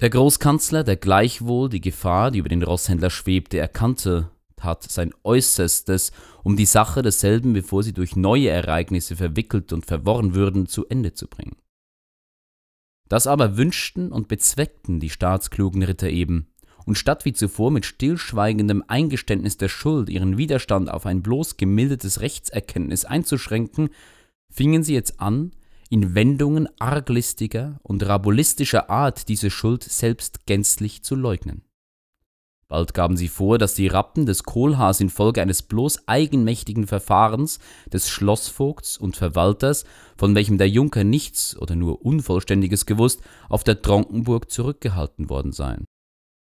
Der 0.00 0.08
Großkanzler, 0.08 0.82
der 0.82 0.96
gleichwohl 0.96 1.68
die 1.68 1.82
Gefahr, 1.82 2.30
die 2.30 2.38
über 2.38 2.48
den 2.48 2.62
Rosshändler 2.62 3.10
schwebte, 3.10 3.58
erkannte, 3.58 4.30
tat 4.56 4.82
sein 4.84 5.12
Äußerstes, 5.24 6.12
um 6.42 6.56
die 6.56 6.64
Sache 6.64 7.02
desselben, 7.02 7.52
bevor 7.52 7.82
sie 7.82 7.92
durch 7.92 8.16
neue 8.16 8.48
Ereignisse 8.48 9.14
verwickelt 9.16 9.74
und 9.74 9.84
verworren 9.84 10.34
würden, 10.34 10.66
zu 10.66 10.86
Ende 10.86 11.12
zu 11.12 11.28
bringen. 11.28 11.56
Das 13.10 13.26
aber 13.26 13.58
wünschten 13.58 14.10
und 14.10 14.28
bezweckten 14.28 15.00
die 15.00 15.10
staatsklugen 15.10 15.82
Ritter 15.82 16.08
eben, 16.08 16.46
und 16.86 16.96
statt 16.96 17.26
wie 17.26 17.34
zuvor 17.34 17.70
mit 17.70 17.84
stillschweigendem 17.84 18.82
Eingeständnis 18.88 19.58
der 19.58 19.68
Schuld 19.68 20.08
ihren 20.08 20.38
Widerstand 20.38 20.90
auf 20.90 21.04
ein 21.04 21.20
bloß 21.20 21.58
gemildertes 21.58 22.22
Rechtserkenntnis 22.22 23.04
einzuschränken, 23.04 23.90
fingen 24.50 24.82
sie 24.82 24.94
jetzt 24.94 25.20
an, 25.20 25.52
in 25.90 26.14
Wendungen 26.14 26.68
arglistiger 26.78 27.80
und 27.82 28.06
rabulistischer 28.06 28.88
Art 28.88 29.28
diese 29.28 29.50
Schuld 29.50 29.82
selbst 29.82 30.46
gänzlich 30.46 31.02
zu 31.02 31.16
leugnen. 31.16 31.64
Bald 32.68 32.94
gaben 32.94 33.16
sie 33.16 33.26
vor, 33.26 33.58
dass 33.58 33.74
die 33.74 33.88
Rappen 33.88 34.26
des 34.26 34.44
Kohlhaas 34.44 35.00
infolge 35.00 35.42
eines 35.42 35.62
bloß 35.62 36.06
eigenmächtigen 36.06 36.86
Verfahrens 36.86 37.58
des 37.92 38.08
Schlossvogts 38.08 38.96
und 38.96 39.16
Verwalters, 39.16 39.84
von 40.16 40.36
welchem 40.36 40.56
der 40.56 40.68
Junker 40.68 41.02
nichts 41.02 41.56
oder 41.56 41.74
nur 41.74 42.06
Unvollständiges 42.06 42.86
gewusst, 42.86 43.22
auf 43.48 43.64
der 43.64 43.82
Tronkenburg 43.82 44.48
zurückgehalten 44.52 45.28
worden 45.28 45.50
seien. 45.50 45.84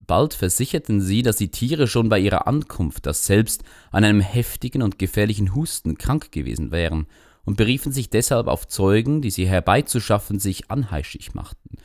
Bald 0.06 0.36
versicherten 0.36 1.02
sie, 1.02 1.24
dass 1.24 1.38
die 1.38 1.50
Tiere 1.50 1.88
schon 1.88 2.10
bei 2.10 2.20
ihrer 2.20 2.46
Ankunft 2.46 3.08
das 3.08 3.26
selbst 3.26 3.64
an 3.90 4.04
einem 4.04 4.22
heftigen 4.22 4.84
und 4.84 5.00
gefährlichen 5.00 5.56
Husten 5.56 5.98
krank 5.98 6.32
gewesen 6.32 6.70
wären 6.70 7.08
und 7.50 7.56
beriefen 7.56 7.92
sich 7.92 8.12
deshalb 8.12 8.46
auf 8.46 8.68
Zeugen, 8.68 9.24
die 9.24 9.32
sie 9.32 9.48
herbeizuschaffen 9.48 10.38
sich 10.38 10.70
anheischig 10.70 11.34
machten. 11.34 11.78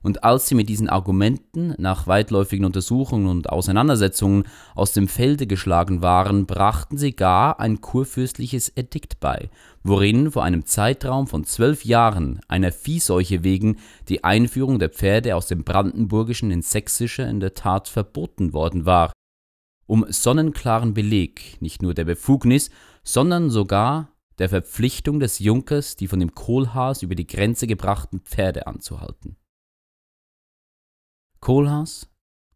Und 0.00 0.22
als 0.22 0.46
sie 0.46 0.54
mit 0.54 0.68
diesen 0.68 0.88
Argumenten 0.88 1.74
nach 1.76 2.06
weitläufigen 2.06 2.64
Untersuchungen 2.64 3.26
und 3.26 3.50
Auseinandersetzungen 3.50 4.44
aus 4.76 4.92
dem 4.92 5.08
Felde 5.08 5.48
geschlagen 5.48 6.02
waren, 6.02 6.46
brachten 6.46 6.98
sie 6.98 7.16
gar 7.16 7.58
ein 7.58 7.80
kurfürstliches 7.80 8.68
Edikt 8.76 9.18
bei, 9.18 9.50
worin 9.82 10.30
vor 10.30 10.44
einem 10.44 10.64
Zeitraum 10.66 11.26
von 11.26 11.42
zwölf 11.42 11.84
Jahren 11.84 12.38
einer 12.46 12.70
Viehseuche 12.70 13.42
wegen 13.42 13.78
die 14.08 14.22
Einführung 14.22 14.78
der 14.78 14.90
Pferde 14.90 15.34
aus 15.34 15.48
dem 15.48 15.64
Brandenburgischen 15.64 16.52
ins 16.52 16.70
Sächsische 16.70 17.22
in 17.22 17.40
der 17.40 17.54
Tat 17.54 17.88
verboten 17.88 18.52
worden 18.52 18.86
war, 18.86 19.10
um 19.88 20.06
sonnenklaren 20.10 20.94
Beleg 20.94 21.60
nicht 21.60 21.82
nur 21.82 21.92
der 21.92 22.04
Befugnis, 22.04 22.70
sondern 23.02 23.50
sogar 23.50 24.12
der 24.38 24.48
Verpflichtung 24.48 25.20
des 25.20 25.38
Junkers, 25.38 25.96
die 25.96 26.06
von 26.08 26.20
dem 26.20 26.34
Kohlhaas 26.34 27.02
über 27.02 27.14
die 27.14 27.26
Grenze 27.26 27.66
gebrachten 27.66 28.20
Pferde 28.20 28.66
anzuhalten. 28.66 29.36
Kohlhaas, 31.40 32.08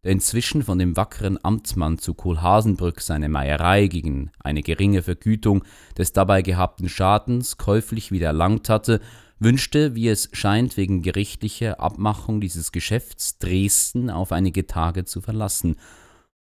der 0.03 0.11
inzwischen 0.11 0.63
von 0.63 0.79
dem 0.79 0.97
wackeren 0.97 1.39
Amtmann 1.43 1.97
zu 1.97 2.13
Kohlhaasenbrück 2.13 3.01
seine 3.01 3.29
Meierei 3.29 3.87
gegen 3.87 4.31
eine 4.39 4.61
geringe 4.61 5.01
Vergütung 5.01 5.63
des 5.97 6.11
dabei 6.11 6.41
gehabten 6.41 6.89
Schadens 6.89 7.57
käuflich 7.57 8.11
wieder 8.11 8.27
erlangt 8.27 8.69
hatte, 8.69 8.99
wünschte, 9.39 9.95
wie 9.95 10.09
es 10.09 10.29
scheint, 10.33 10.77
wegen 10.77 11.01
gerichtlicher 11.01 11.79
Abmachung 11.79 12.41
dieses 12.41 12.71
Geschäfts 12.71 13.37
Dresden 13.39 14.09
auf 14.09 14.31
einige 14.31 14.67
Tage 14.67 15.05
zu 15.05 15.21
verlassen 15.21 15.77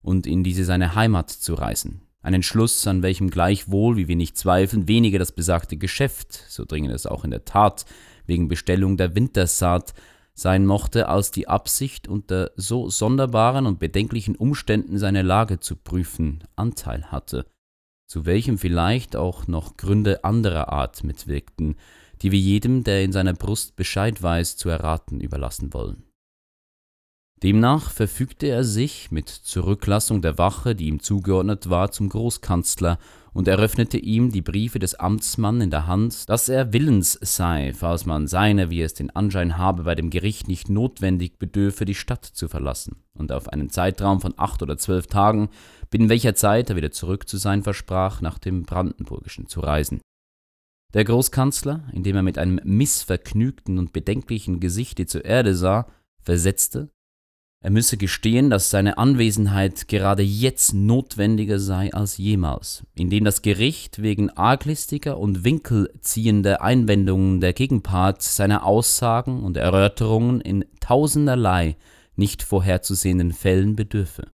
und 0.01 0.25
in 0.25 0.43
diese 0.43 0.63
seine 0.65 0.95
Heimat 0.95 1.29
zu 1.29 1.53
reisen. 1.53 2.08
Ein 2.21 2.33
Entschluss, 2.33 2.85
an 2.85 3.01
welchem 3.01 3.29
gleichwohl, 3.29 3.95
wie 3.95 4.07
wir 4.07 4.17
nicht 4.17 4.37
zweifeln, 4.37 4.87
weniger 4.87 5.19
das 5.19 5.31
besagte 5.31 5.77
Geschäft, 5.77 6.43
so 6.49 6.65
dringend 6.65 6.93
es 6.93 7.05
auch 7.05 7.23
in 7.23 7.31
der 7.31 7.45
Tat 7.45 7.85
wegen 8.25 8.49
Bestellung 8.49 8.97
der 8.97 9.15
Wintersaat 9.15 9.93
sein 10.33 10.65
mochte, 10.65 11.07
als 11.07 11.31
die 11.31 11.47
Absicht, 11.47 12.07
unter 12.07 12.51
so 12.55 12.89
sonderbaren 12.89 13.65
und 13.65 13.79
bedenklichen 13.79 14.35
Umständen 14.35 14.97
seine 14.97 15.21
Lage 15.21 15.59
zu 15.59 15.75
prüfen, 15.75 16.43
Anteil 16.55 17.05
hatte, 17.05 17.45
zu 18.05 18.25
welchem 18.25 18.57
vielleicht 18.57 19.15
auch 19.15 19.47
noch 19.47 19.77
Gründe 19.77 20.23
anderer 20.23 20.69
Art 20.69 21.03
mitwirkten, 21.03 21.75
die 22.21 22.31
wir 22.31 22.39
jedem, 22.39 22.83
der 22.83 23.03
in 23.03 23.13
seiner 23.13 23.33
Brust 23.33 23.75
Bescheid 23.75 24.21
weiß, 24.21 24.57
zu 24.57 24.67
erraten 24.67 25.21
überlassen 25.21 25.73
wollen. 25.73 26.08
Demnach 27.41 27.91
verfügte 27.91 28.47
er 28.47 28.65
sich 28.65 29.11
mit 29.11 29.29
Zurücklassung 29.29 30.21
der 30.21 30.37
Wache, 30.37 30.75
die 30.75 30.87
ihm 30.87 30.99
zugeordnet 30.99 31.69
war, 31.69 31.89
zum 31.91 32.09
Großkanzler 32.09 32.99
und 33.31 33.47
eröffnete 33.47 33.97
ihm 33.97 34.31
die 34.31 34.41
Briefe 34.41 34.79
des 34.79 34.95
Amtsmann 34.95 35.61
in 35.61 35.71
der 35.71 35.87
Hand, 35.87 36.27
dass 36.27 36.49
er 36.49 36.73
willens 36.73 37.13
sei, 37.21 37.73
falls 37.73 38.05
man 38.05 38.27
seine, 38.27 38.69
wie 38.69 38.81
es 38.81 38.93
den 38.93 39.09
Anschein 39.11 39.57
habe, 39.57 39.83
bei 39.83 39.95
dem 39.95 40.09
Gericht 40.09 40.49
nicht 40.49 40.69
notwendig 40.69 41.39
bedürfe, 41.39 41.85
die 41.85 41.95
Stadt 41.95 42.25
zu 42.25 42.49
verlassen 42.49 43.03
und 43.13 43.31
auf 43.31 43.47
einen 43.47 43.69
Zeitraum 43.69 44.19
von 44.19 44.33
acht 44.35 44.61
oder 44.61 44.77
zwölf 44.77 45.07
Tagen, 45.07 45.49
binnen 45.89 46.09
welcher 46.09 46.35
Zeit 46.35 46.69
er 46.69 46.75
wieder 46.75 46.91
zurück 46.91 47.29
zu 47.29 47.37
sein 47.37 47.63
versprach, 47.63 48.19
nach 48.19 48.39
dem 48.39 48.63
Brandenburgischen 48.63 49.47
zu 49.47 49.61
reisen. 49.61 50.01
Der 50.93 51.05
Großkanzler, 51.05 51.83
indem 51.93 52.17
er 52.17 52.23
mit 52.23 52.37
einem 52.37 52.59
missvergnügten 52.63 53.77
und 53.77 53.93
bedenklichen 53.93 54.59
Gesichte 54.59 55.05
zur 55.05 55.23
Erde 55.23 55.55
sah, 55.55 55.87
versetzte, 56.21 56.89
Er 57.61 57.71
müsse 57.71 57.97
gestehen, 57.97 58.49
dass 58.49 58.69
seine 58.69 58.97
Anwesenheit 58.97 59.89
gerade 59.89 60.23
jetzt 60.23 60.73
notwendiger 60.73 61.59
sei 61.59 61.93
als 61.93 62.17
jemals, 62.17 62.85
indem 62.95 63.25
das 63.25 63.41
Gericht 63.41 64.01
wegen 64.01 64.29
arglistiger 64.29 65.17
und 65.17 65.43
winkelziehender 65.43 66.61
Einwendungen 66.61 67.41
der 67.41 67.51
Gegenpart 67.51 68.21
seine 68.21 68.63
Aussagen 68.63 69.43
und 69.43 69.57
Erörterungen 69.57 70.39
in 70.39 70.63
tausenderlei 70.79 71.75
nicht 72.15 72.43
vorherzusehenden 72.43 73.33
Fällen 73.33 73.75
bedürfe. 73.75 74.31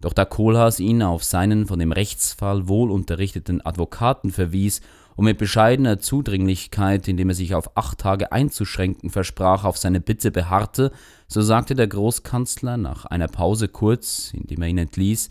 Doch 0.00 0.14
da 0.14 0.24
Kohlhaas 0.24 0.80
ihn 0.80 1.02
auf 1.02 1.22
seinen 1.22 1.66
von 1.66 1.78
dem 1.78 1.92
Rechtsfall 1.92 2.68
wohl 2.68 2.90
unterrichteten 2.90 3.60
Advokaten 3.60 4.30
verwies 4.30 4.80
und 5.18 5.24
mit 5.24 5.36
bescheidener 5.36 5.98
Zudringlichkeit, 5.98 7.08
indem 7.08 7.30
er 7.30 7.34
sich 7.34 7.52
auf 7.56 7.76
acht 7.76 7.98
Tage 7.98 8.30
einzuschränken 8.30 9.10
versprach, 9.10 9.64
auf 9.64 9.76
seine 9.76 10.00
Bitte 10.00 10.30
beharrte, 10.30 10.92
so 11.26 11.42
sagte 11.42 11.74
der 11.74 11.88
Großkanzler 11.88 12.76
nach 12.76 13.04
einer 13.04 13.26
Pause 13.26 13.66
kurz, 13.66 14.30
indem 14.32 14.62
er 14.62 14.68
ihn 14.68 14.78
entließ, 14.78 15.28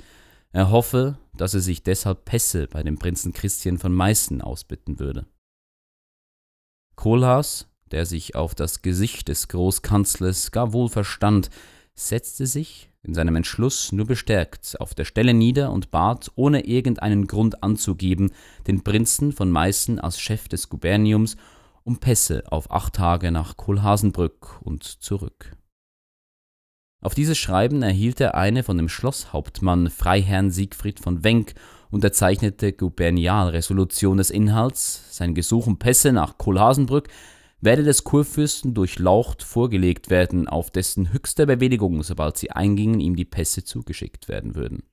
er 0.52 0.72
hoffe, 0.72 1.18
dass 1.38 1.54
er 1.54 1.62
sich 1.62 1.84
deshalb 1.84 2.26
Pässe 2.26 2.68
bei 2.68 2.84
dem 2.84 3.00
Prinzen 3.00 3.32
Christian 3.32 3.78
von 3.78 3.94
Meißen 3.94 4.42
ausbitten 4.42 5.00
würde. 5.00 5.26
Kohlhaas, 6.98 7.70
der 7.90 8.06
sich 8.06 8.36
auf 8.36 8.56
das 8.56 8.82
Gesicht 8.82 9.30
des 9.30 9.48
Großkanzlers 9.48 10.52
gar 10.52 10.74
wohl 10.74 10.90
verstand, 10.90 11.50
setzte 12.00 12.46
sich, 12.46 12.90
in 13.04 13.14
seinem 13.14 13.36
Entschluss 13.36 13.92
nur 13.92 14.06
bestärkt, 14.06 14.80
auf 14.80 14.94
der 14.94 15.06
Stelle 15.06 15.34
nieder 15.34 15.72
und 15.72 15.92
bat, 15.92 16.32
ohne 16.36 16.66
irgendeinen 16.66 17.28
Grund 17.28 17.64
anzugeben, 17.64 18.32
den 18.68 18.84
Prinzen 18.84 19.32
von 19.32 19.50
Meißen 19.50 20.00
als 20.00 20.20
Chef 20.20 20.48
des 20.48 20.70
Guberniums 20.70 21.38
um 21.84 22.00
Pässe 22.00 22.44
auf 22.52 22.70
acht 22.70 22.94
Tage 22.94 23.32
nach 23.32 23.56
Kohlhaasenbrück 23.56 24.62
und 24.62 24.84
zurück. 24.84 25.56
Auf 27.02 27.16
dieses 27.16 27.38
Schreiben 27.38 27.82
erhielt 27.82 28.20
er 28.20 28.36
eine 28.36 28.64
von 28.64 28.78
dem 28.78 28.90
Schlosshauptmann 28.90 29.90
Freiherrn 29.90 30.52
Siegfried 30.52 31.00
von 31.00 31.24
Wenk 31.24 31.54
unterzeichnete 31.90 32.74
Gubernialresolution 32.74 34.18
des 34.18 34.30
Inhalts, 34.30 35.06
sein 35.16 35.34
Gesuch 35.34 35.68
um 35.68 35.80
Pässe 35.80 36.12
nach 36.12 36.38
Kohlhaasenbrück 36.38 37.08
werde 37.68 37.84
des 37.84 38.06
Kurfürsten 38.06 38.74
durchlaucht 38.74 39.44
vorgelegt 39.44 40.10
werden, 40.10 40.48
auf 40.48 40.72
dessen 40.72 41.12
höchster 41.12 41.46
Bewilligung, 41.46 42.02
sobald 42.02 42.38
sie 42.38 42.50
eingingen, 42.50 43.02
ihm 43.02 43.18
die 43.18 43.26
Pässe 43.26 43.66
zugeschickt 43.66 44.30
werden 44.30 44.56
würden. 44.56 44.84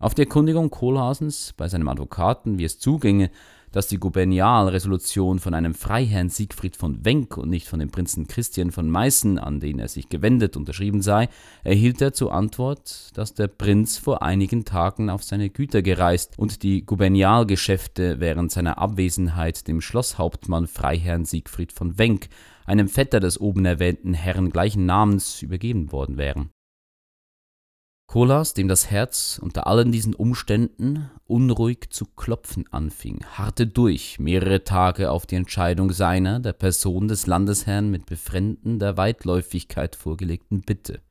Auf 0.00 0.14
die 0.14 0.22
Erkundigung 0.22 0.70
Kohlhaasens 0.70 1.52
bei 1.58 1.68
seinem 1.68 1.88
Advokaten, 1.88 2.56
wie 2.56 2.64
es 2.64 2.78
zugänge, 2.78 3.30
dass 3.70 3.86
die 3.86 3.98
Gubernialresolution 3.98 5.38
von 5.38 5.52
einem 5.52 5.74
Freiherrn 5.74 6.30
Siegfried 6.30 6.74
von 6.74 7.04
Wenk 7.04 7.36
und 7.36 7.50
nicht 7.50 7.68
von 7.68 7.80
dem 7.80 7.90
Prinzen 7.90 8.26
Christian 8.26 8.70
von 8.70 8.88
Meißen, 8.88 9.38
an 9.38 9.60
den 9.60 9.78
er 9.78 9.88
sich 9.88 10.08
gewendet, 10.08 10.56
unterschrieben 10.56 11.02
sei, 11.02 11.28
erhielt 11.64 12.00
er 12.00 12.14
zur 12.14 12.32
Antwort, 12.32 13.10
dass 13.12 13.34
der 13.34 13.48
Prinz 13.48 13.98
vor 13.98 14.22
einigen 14.22 14.64
Tagen 14.64 15.10
auf 15.10 15.22
seine 15.22 15.50
Güter 15.50 15.82
gereist 15.82 16.38
und 16.38 16.62
die 16.62 16.86
Gubernialgeschäfte 16.86 18.20
während 18.20 18.50
seiner 18.52 18.78
Abwesenheit 18.78 19.68
dem 19.68 19.82
Schlosshauptmann 19.82 20.66
Freiherrn 20.66 21.26
Siegfried 21.26 21.74
von 21.74 21.98
Wenk, 21.98 22.30
einem 22.64 22.88
Vetter 22.88 23.20
des 23.20 23.38
oben 23.38 23.66
erwähnten 23.66 24.14
Herrn 24.14 24.48
gleichen 24.48 24.86
Namens, 24.86 25.42
übergeben 25.42 25.92
worden 25.92 26.16
wären. 26.16 26.48
Kolas, 28.10 28.54
dem 28.54 28.66
das 28.66 28.90
Herz 28.90 29.38
unter 29.40 29.68
allen 29.68 29.92
diesen 29.92 30.16
Umständen 30.16 31.08
unruhig 31.28 31.90
zu 31.90 32.06
klopfen 32.06 32.64
anfing, 32.72 33.24
harrte 33.24 33.68
durch 33.68 34.18
mehrere 34.18 34.64
Tage 34.64 35.12
auf 35.12 35.26
die 35.26 35.36
Entscheidung 35.36 35.92
seiner, 35.92 36.40
der 36.40 36.52
Person 36.52 37.06
des 37.06 37.28
Landesherrn 37.28 37.88
mit 37.88 38.06
befremdender 38.06 38.96
Weitläufigkeit 38.96 39.94
vorgelegten 39.94 40.62
Bitte. 40.62 41.02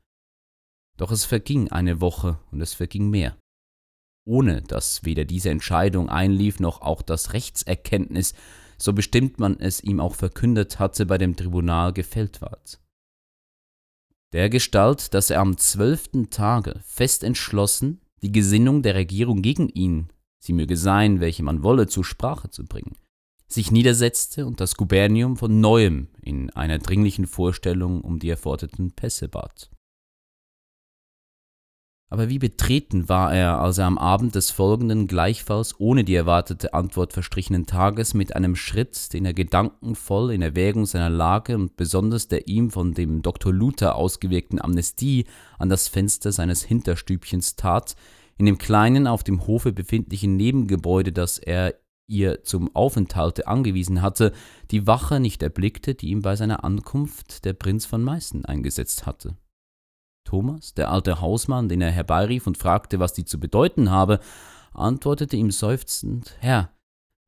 Doch 0.98 1.10
es 1.10 1.24
verging 1.24 1.72
eine 1.72 2.02
Woche 2.02 2.38
und 2.52 2.60
es 2.60 2.74
verging 2.74 3.08
mehr, 3.08 3.34
ohne 4.26 4.60
dass 4.60 5.02
weder 5.02 5.24
diese 5.24 5.48
Entscheidung 5.48 6.10
einlief 6.10 6.60
noch 6.60 6.82
auch 6.82 7.00
das 7.00 7.32
Rechtserkenntnis, 7.32 8.34
so 8.76 8.92
bestimmt 8.92 9.38
man 9.38 9.58
es 9.58 9.82
ihm 9.82 10.00
auch 10.00 10.16
verkündet 10.16 10.78
hatte, 10.78 11.06
bei 11.06 11.16
dem 11.16 11.34
Tribunal 11.34 11.94
gefällt 11.94 12.42
ward 12.42 12.78
dergestalt, 14.32 15.14
dass 15.14 15.30
er 15.30 15.40
am 15.40 15.56
zwölften 15.56 16.30
Tage 16.30 16.80
fest 16.84 17.24
entschlossen, 17.24 18.00
die 18.22 18.32
Gesinnung 18.32 18.82
der 18.82 18.94
Regierung 18.94 19.42
gegen 19.42 19.68
ihn, 19.68 20.08
sie 20.38 20.52
möge 20.52 20.76
sein, 20.76 21.20
welche 21.20 21.42
man 21.42 21.62
wolle, 21.62 21.86
zur 21.86 22.04
Sprache 22.04 22.50
zu 22.50 22.64
bringen, 22.64 22.96
sich 23.48 23.70
niedersetzte 23.70 24.46
und 24.46 24.60
das 24.60 24.76
Gubernium 24.76 25.36
von 25.36 25.60
neuem 25.60 26.08
in 26.22 26.50
einer 26.50 26.78
dringlichen 26.78 27.26
Vorstellung 27.26 28.02
um 28.02 28.18
die 28.18 28.28
erforderten 28.28 28.92
Pässe 28.92 29.28
bat. 29.28 29.70
Aber 32.12 32.28
wie 32.28 32.40
betreten 32.40 33.08
war 33.08 33.32
er, 33.32 33.60
als 33.60 33.78
er 33.78 33.86
am 33.86 33.96
Abend 33.96 34.34
des 34.34 34.50
folgenden 34.50 35.06
gleichfalls 35.06 35.78
ohne 35.78 36.02
die 36.02 36.16
erwartete 36.16 36.74
Antwort 36.74 37.12
verstrichenen 37.12 37.66
Tages 37.66 38.14
mit 38.14 38.34
einem 38.34 38.56
Schritt, 38.56 39.12
den 39.12 39.24
er 39.24 39.32
gedankenvoll 39.32 40.32
in 40.32 40.42
Erwägung 40.42 40.86
seiner 40.86 41.08
Lage 41.08 41.54
und 41.54 41.76
besonders 41.76 42.26
der 42.26 42.48
ihm 42.48 42.70
von 42.72 42.94
dem 42.94 43.22
Dr. 43.22 43.52
Luther 43.52 43.94
ausgewirkten 43.94 44.60
Amnestie 44.60 45.24
an 45.56 45.68
das 45.68 45.86
Fenster 45.86 46.32
seines 46.32 46.64
Hinterstübchens 46.64 47.54
tat, 47.54 47.94
in 48.38 48.46
dem 48.46 48.58
kleinen 48.58 49.06
auf 49.06 49.22
dem 49.22 49.46
Hofe 49.46 49.72
befindlichen 49.72 50.36
Nebengebäude, 50.36 51.12
das 51.12 51.38
er 51.38 51.76
ihr 52.08 52.42
zum 52.42 52.74
Aufenthalte 52.74 53.46
angewiesen 53.46 54.02
hatte, 54.02 54.32
die 54.72 54.88
Wache 54.88 55.20
nicht 55.20 55.44
erblickte, 55.44 55.94
die 55.94 56.08
ihm 56.08 56.22
bei 56.22 56.34
seiner 56.34 56.64
Ankunft 56.64 57.44
der 57.44 57.52
Prinz 57.52 57.86
von 57.86 58.02
Meißen 58.02 58.44
eingesetzt 58.44 59.06
hatte. 59.06 59.36
Thomas, 60.30 60.74
der 60.74 60.92
alte 60.92 61.20
Hausmann, 61.20 61.68
den 61.68 61.80
er 61.80 61.90
herbeirief 61.90 62.46
und 62.46 62.56
fragte, 62.56 63.00
was 63.00 63.12
die 63.12 63.24
zu 63.24 63.40
bedeuten 63.40 63.90
habe, 63.90 64.20
antwortete 64.72 65.36
ihm 65.36 65.50
seufzend 65.50 66.36
Herr, 66.38 66.70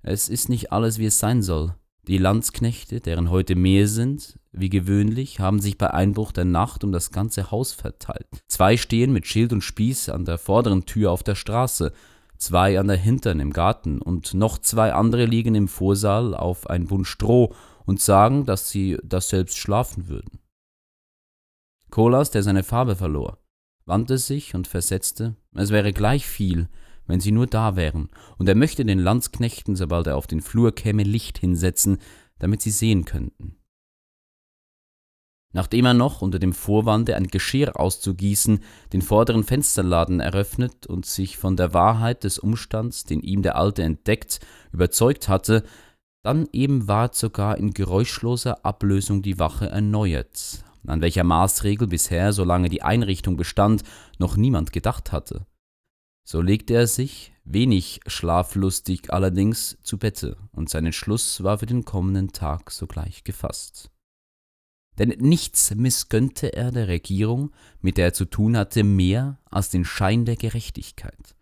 es 0.02 0.28
ist 0.28 0.48
nicht 0.48 0.70
alles, 0.70 0.98
wie 0.98 1.06
es 1.06 1.18
sein 1.18 1.42
soll. 1.42 1.74
Die 2.06 2.18
Landsknechte, 2.18 3.00
deren 3.00 3.28
heute 3.28 3.56
mehr 3.56 3.88
sind, 3.88 4.38
wie 4.52 4.68
gewöhnlich, 4.68 5.40
haben 5.40 5.58
sich 5.58 5.78
bei 5.78 5.90
Einbruch 5.90 6.30
der 6.30 6.44
Nacht 6.44 6.84
um 6.84 6.92
das 6.92 7.10
ganze 7.10 7.50
Haus 7.50 7.72
verteilt. 7.72 8.28
Zwei 8.46 8.76
stehen 8.76 9.12
mit 9.12 9.26
Schild 9.26 9.52
und 9.52 9.62
Spieß 9.62 10.08
an 10.08 10.24
der 10.24 10.38
vorderen 10.38 10.86
Tür 10.86 11.10
auf 11.10 11.24
der 11.24 11.34
Straße, 11.34 11.92
zwei 12.38 12.78
an 12.78 12.86
der 12.86 12.98
hinteren 12.98 13.40
im 13.40 13.52
Garten, 13.52 14.00
und 14.00 14.32
noch 14.32 14.58
zwei 14.58 14.92
andere 14.92 15.24
liegen 15.24 15.56
im 15.56 15.66
Vorsaal 15.66 16.36
auf 16.36 16.70
ein 16.70 16.86
Bund 16.86 17.08
Stroh 17.08 17.52
und 17.84 18.00
sagen, 18.00 18.46
dass 18.46 18.70
sie 18.70 18.96
das 19.02 19.28
selbst 19.28 19.58
schlafen 19.58 20.06
würden. 20.06 20.38
Kolas, 21.92 22.30
der 22.30 22.42
seine 22.42 22.62
Farbe 22.62 22.96
verlor, 22.96 23.36
wandte 23.84 24.16
sich 24.16 24.54
und 24.54 24.66
versetzte, 24.66 25.36
es 25.54 25.68
wäre 25.68 25.92
gleich 25.92 26.26
viel, 26.26 26.70
wenn 27.06 27.20
sie 27.20 27.32
nur 27.32 27.46
da 27.46 27.76
wären, 27.76 28.08
und 28.38 28.48
er 28.48 28.54
möchte 28.54 28.86
den 28.86 28.98
Landsknechten, 28.98 29.76
sobald 29.76 30.06
er 30.06 30.16
auf 30.16 30.26
den 30.26 30.40
Flur 30.40 30.74
käme, 30.74 31.02
Licht 31.02 31.36
hinsetzen, 31.36 31.98
damit 32.38 32.62
sie 32.62 32.70
sehen 32.70 33.04
könnten. 33.04 33.58
Nachdem 35.52 35.84
er 35.84 35.92
noch 35.92 36.22
unter 36.22 36.38
dem 36.38 36.54
Vorwande 36.54 37.14
ein 37.14 37.26
Geschirr 37.26 37.78
auszugießen 37.78 38.60
den 38.94 39.02
vorderen 39.02 39.44
Fensterladen 39.44 40.20
eröffnet 40.20 40.86
und 40.86 41.04
sich 41.04 41.36
von 41.36 41.58
der 41.58 41.74
Wahrheit 41.74 42.24
des 42.24 42.38
Umstands, 42.38 43.04
den 43.04 43.20
ihm 43.20 43.42
der 43.42 43.56
Alte 43.56 43.82
entdeckt, 43.82 44.40
überzeugt 44.72 45.28
hatte, 45.28 45.62
dann 46.22 46.48
eben 46.52 46.88
ward 46.88 47.14
sogar 47.14 47.58
in 47.58 47.74
geräuschloser 47.74 48.64
Ablösung 48.64 49.20
die 49.20 49.38
Wache 49.38 49.68
erneuert, 49.68 50.64
an 50.86 51.00
welcher 51.00 51.24
Maßregel 51.24 51.88
bisher, 51.88 52.32
solange 52.32 52.68
die 52.68 52.82
Einrichtung 52.82 53.36
bestand, 53.36 53.82
noch 54.18 54.36
niemand 54.36 54.72
gedacht 54.72 55.12
hatte. 55.12 55.46
So 56.24 56.40
legte 56.40 56.74
er 56.74 56.86
sich, 56.86 57.32
wenig 57.44 58.00
schlaflustig 58.06 59.12
allerdings, 59.12 59.78
zu 59.82 59.98
Bette, 59.98 60.36
und 60.52 60.68
sein 60.68 60.86
Entschluss 60.86 61.42
war 61.42 61.58
für 61.58 61.66
den 61.66 61.84
kommenden 61.84 62.32
Tag 62.32 62.70
sogleich 62.70 63.24
gefasst. 63.24 63.90
Denn 64.98 65.08
nichts 65.18 65.74
missgönnte 65.74 66.52
er 66.52 66.70
der 66.70 66.88
Regierung, 66.88 67.50
mit 67.80 67.96
der 67.96 68.06
er 68.06 68.12
zu 68.12 68.26
tun 68.26 68.56
hatte, 68.56 68.84
mehr 68.84 69.38
als 69.50 69.70
den 69.70 69.84
Schein 69.84 70.24
der 70.24 70.36
Gerechtigkeit. 70.36 71.34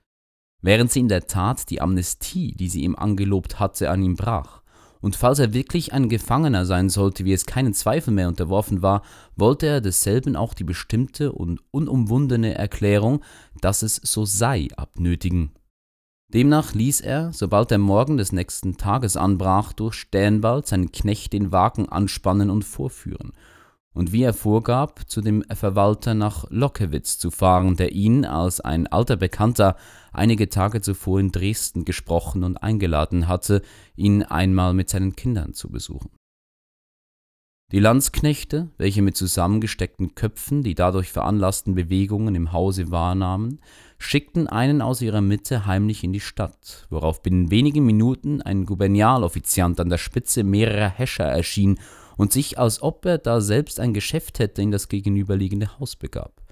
Während 0.63 0.93
sie 0.93 1.01
in 1.01 1.09
der 1.09 1.27
Tat 1.27 1.71
die 1.71 1.81
Amnestie, 1.81 2.53
die 2.53 2.69
sie 2.69 2.83
ihm 2.83 2.95
angelobt 2.95 3.59
hatte, 3.59 3.91
an 3.91 4.03
ihm 4.03 4.15
brach, 4.15 4.63
und 5.01 5.17
falls 5.17 5.39
er 5.39 5.55
wirklich 5.55 5.93
ein 5.93 6.09
Gefangener 6.09 6.67
sein 6.67 6.91
sollte, 6.91 7.25
wie 7.25 7.33
es 7.33 7.47
keinen 7.47 7.75
Zweifel 7.75 8.13
mehr 8.13 8.29
unterworfen 8.29 8.83
war, 8.83 9.03
wollte 9.37 9.67
er 9.67 9.81
desselben 9.81 10.37
auch 10.37 10.55
die 10.55 10.65
bestimmte 10.65 11.33
und 11.33 11.61
unumwundene 11.71 12.55
Erklärung, 12.55 13.23
dass 13.61 13.83
es 13.83 13.97
so 13.97 14.25
sei, 14.25 14.69
abnötigen. 14.77 15.53
Demnach 16.33 16.75
ließ 16.75 17.01
er, 17.01 17.33
sobald 17.33 17.73
der 17.73 17.79
Morgen 17.79 18.17
des 18.17 18.31
nächsten 18.31 18.77
Tages 18.77 19.17
anbrach, 19.17 19.73
durch 19.73 19.95
Sternwald 19.95 20.67
seinen 20.67 20.93
Knecht 20.93 21.33
den 21.33 21.51
Wagen 21.51 21.89
anspannen 21.89 22.51
und 22.51 22.65
vorführen, 22.65 23.33
und 23.95 24.13
wie 24.13 24.23
er 24.23 24.35
vorgab, 24.35 25.09
zu 25.09 25.21
dem 25.21 25.43
Verwalter 25.53 26.15
nach 26.15 26.45
Lockewitz 26.51 27.19
zu 27.19 27.31
fahren, 27.31 27.77
der 27.77 27.93
ihn 27.93 28.25
als 28.25 28.61
ein 28.61 28.87
alter 28.87 29.17
Bekannter 29.17 29.77
einige 30.13 30.49
Tage 30.49 30.81
zuvor 30.81 31.21
in 31.21 31.33
Dresden 31.33 31.85
gesprochen 31.85 32.45
und 32.45 32.57
eingeladen 32.57 33.27
hatte, 33.27 33.63
ihn 33.97 34.23
einmal 34.23 34.75
mit 34.75 34.89
seinen 34.89 35.17
Kindern 35.17 35.55
zu 35.55 35.71
besuchen. 35.71 36.11
Die 37.73 37.79
Landsknechte, 37.79 38.69
welche 38.79 39.01
mit 39.01 39.17
zusammengesteckten 39.17 40.17
Köpfen 40.17 40.65
die 40.65 40.75
dadurch 40.75 41.13
veranlassten 41.13 41.77
Bewegungen 41.77 42.35
im 42.35 42.53
Hause 42.53 42.91
wahrnahmen, 42.91 43.61
schickten 43.97 44.49
einen 44.49 44.83
aus 44.83 45.03
ihrer 45.03 45.21
Mitte 45.21 45.67
heimlich 45.67 46.03
in 46.03 46.13
die 46.13 46.19
Stadt, 46.19 46.89
worauf 46.91 47.23
binnen 47.23 47.53
wenigen 47.53 47.87
Minuten 47.87 48.43
ein 48.43 48.67
Gubernialoffiziant 48.67 49.79
an 49.79 49.89
der 49.89 49.99
Spitze 49.99 50.43
mehrerer 50.43 50.89
Häscher 50.89 51.27
erschien 51.27 51.79
und 52.21 52.35
sich, 52.35 52.59
als 52.59 52.83
ob 52.83 53.07
er 53.07 53.17
da 53.17 53.41
selbst 53.41 53.81
ein 53.81 53.95
Geschäft 53.95 54.41
hätte, 54.41 54.61
in 54.61 54.71
das 54.71 54.89
gegenüberliegende 54.89 55.79
Haus 55.79 55.97
begab. 55.97 56.43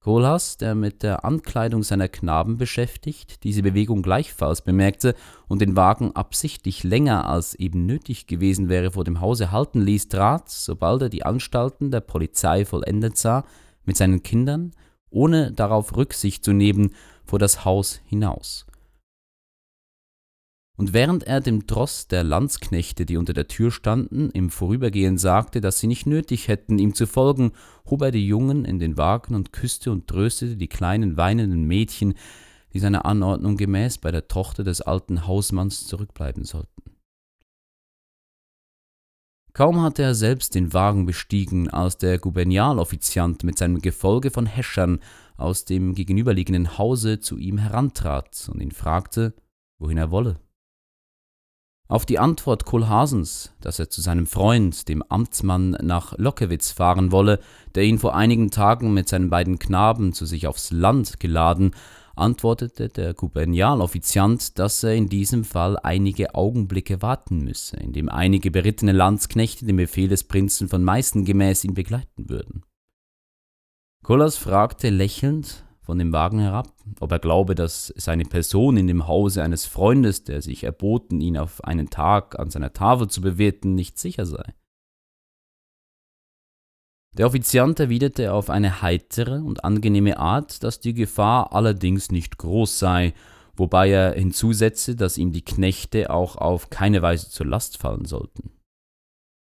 Kohlhaas, 0.00 0.58
der 0.58 0.74
mit 0.74 1.02
der 1.02 1.24
Ankleidung 1.24 1.82
seiner 1.82 2.08
Knaben 2.08 2.58
beschäftigt, 2.58 3.44
diese 3.44 3.62
Bewegung 3.62 4.02
gleichfalls 4.02 4.60
bemerkte 4.60 5.14
und 5.48 5.62
den 5.62 5.74
Wagen 5.74 6.14
absichtlich 6.14 6.84
länger 6.84 7.26
als 7.30 7.54
eben 7.54 7.86
nötig 7.86 8.26
gewesen 8.26 8.68
wäre 8.68 8.90
vor 8.90 9.04
dem 9.04 9.22
Hause 9.22 9.52
halten 9.52 9.80
ließ, 9.80 10.08
trat, 10.08 10.50
sobald 10.50 11.00
er 11.00 11.08
die 11.08 11.24
Anstalten 11.24 11.90
der 11.90 12.00
Polizei 12.00 12.66
vollendet 12.66 13.16
sah, 13.16 13.46
mit 13.86 13.96
seinen 13.96 14.22
Kindern, 14.22 14.72
ohne 15.08 15.50
darauf 15.50 15.96
Rücksicht 15.96 16.44
zu 16.44 16.52
nehmen, 16.52 16.94
vor 17.24 17.38
das 17.38 17.64
Haus 17.64 18.02
hinaus 18.04 18.67
und 20.78 20.92
während 20.92 21.24
er 21.24 21.40
dem 21.40 21.66
Tross 21.66 22.06
der 22.06 22.22
Landsknechte, 22.22 23.04
die 23.04 23.16
unter 23.16 23.32
der 23.32 23.48
Tür 23.48 23.72
standen, 23.72 24.30
im 24.30 24.48
Vorübergehen 24.48 25.18
sagte, 25.18 25.60
dass 25.60 25.80
sie 25.80 25.88
nicht 25.88 26.06
nötig 26.06 26.46
hätten, 26.46 26.78
ihm 26.78 26.94
zu 26.94 27.08
folgen, 27.08 27.50
hob 27.90 28.00
er 28.02 28.12
die 28.12 28.24
Jungen 28.24 28.64
in 28.64 28.78
den 28.78 28.96
Wagen 28.96 29.34
und 29.34 29.52
küsste 29.52 29.90
und 29.90 30.06
tröstete 30.06 30.56
die 30.56 30.68
kleinen 30.68 31.16
weinenden 31.16 31.64
Mädchen, 31.64 32.14
die 32.72 32.78
seiner 32.78 33.06
Anordnung 33.06 33.56
gemäß 33.56 33.98
bei 33.98 34.12
der 34.12 34.28
Tochter 34.28 34.62
des 34.62 34.80
alten 34.80 35.26
Hausmanns 35.26 35.84
zurückbleiben 35.88 36.44
sollten. 36.44 36.82
Kaum 39.54 39.82
hatte 39.82 40.04
er 40.04 40.14
selbst 40.14 40.54
den 40.54 40.72
Wagen 40.74 41.06
bestiegen, 41.06 41.68
als 41.68 41.98
der 41.98 42.20
Gubernialoffiziant 42.20 43.42
mit 43.42 43.58
seinem 43.58 43.80
Gefolge 43.80 44.30
von 44.30 44.46
Häschern 44.46 45.00
aus 45.36 45.64
dem 45.64 45.96
gegenüberliegenden 45.96 46.78
Hause 46.78 47.18
zu 47.18 47.36
ihm 47.36 47.58
herantrat 47.58 48.48
und 48.52 48.60
ihn 48.60 48.70
fragte, 48.70 49.34
wohin 49.80 49.98
er 49.98 50.12
wolle. 50.12 50.38
Auf 51.90 52.04
die 52.04 52.18
Antwort 52.18 52.66
Kohlhaasens, 52.66 53.54
dass 53.62 53.78
er 53.78 53.88
zu 53.88 54.02
seinem 54.02 54.26
Freund, 54.26 54.88
dem 54.90 55.02
Amtsmann, 55.08 55.70
nach 55.80 56.12
Lockewitz 56.18 56.70
fahren 56.70 57.12
wolle, 57.12 57.40
der 57.74 57.84
ihn 57.84 57.98
vor 57.98 58.14
einigen 58.14 58.50
Tagen 58.50 58.92
mit 58.92 59.08
seinen 59.08 59.30
beiden 59.30 59.58
Knaben 59.58 60.12
zu 60.12 60.26
sich 60.26 60.46
aufs 60.46 60.70
Land 60.70 61.18
geladen, 61.18 61.70
antwortete 62.14 62.90
der 62.90 63.14
Gubernialoffiziant, 63.14 64.58
dass 64.58 64.82
er 64.82 64.96
in 64.96 65.08
diesem 65.08 65.44
Fall 65.44 65.78
einige 65.78 66.34
Augenblicke 66.34 67.00
warten 67.00 67.42
müsse, 67.42 67.78
indem 67.78 68.10
einige 68.10 68.50
berittene 68.50 68.92
Landsknechte 68.92 69.64
dem 69.64 69.76
Befehl 69.76 70.08
des 70.08 70.24
Prinzen 70.24 70.68
von 70.68 70.84
Meißen 70.84 71.24
gemäß 71.24 71.64
ihn 71.64 71.72
begleiten 71.72 72.28
würden. 72.28 72.64
Kollers 74.02 74.36
fragte 74.36 74.90
lächelnd, 74.90 75.64
von 75.88 75.98
dem 75.98 76.12
Wagen 76.12 76.38
herab, 76.38 76.74
ob 77.00 77.10
er 77.12 77.18
glaube, 77.18 77.54
dass 77.54 77.94
seine 77.96 78.26
Person 78.26 78.76
in 78.76 78.86
dem 78.86 79.08
Hause 79.08 79.42
eines 79.42 79.64
Freundes, 79.64 80.22
der 80.22 80.42
sich 80.42 80.64
erboten, 80.64 81.18
ihn 81.22 81.38
auf 81.38 81.64
einen 81.64 81.88
Tag 81.88 82.38
an 82.38 82.50
seiner 82.50 82.74
Tafel 82.74 83.08
zu 83.08 83.22
bewirten, 83.22 83.74
nicht 83.74 83.98
sicher 83.98 84.26
sei. 84.26 84.52
Der 87.16 87.26
Offiziant 87.26 87.80
erwiderte 87.80 88.34
auf 88.34 88.50
eine 88.50 88.82
heitere 88.82 89.40
und 89.40 89.64
angenehme 89.64 90.18
Art, 90.18 90.62
dass 90.62 90.78
die 90.78 90.92
Gefahr 90.92 91.54
allerdings 91.54 92.10
nicht 92.10 92.36
groß 92.36 92.78
sei, 92.78 93.14
wobei 93.56 93.88
er 93.88 94.12
hinzusetzte, 94.12 94.94
dass 94.94 95.16
ihm 95.16 95.32
die 95.32 95.42
Knechte 95.42 96.10
auch 96.10 96.36
auf 96.36 96.68
keine 96.68 97.00
Weise 97.00 97.30
zur 97.30 97.46
Last 97.46 97.78
fallen 97.78 98.04
sollten. 98.04 98.50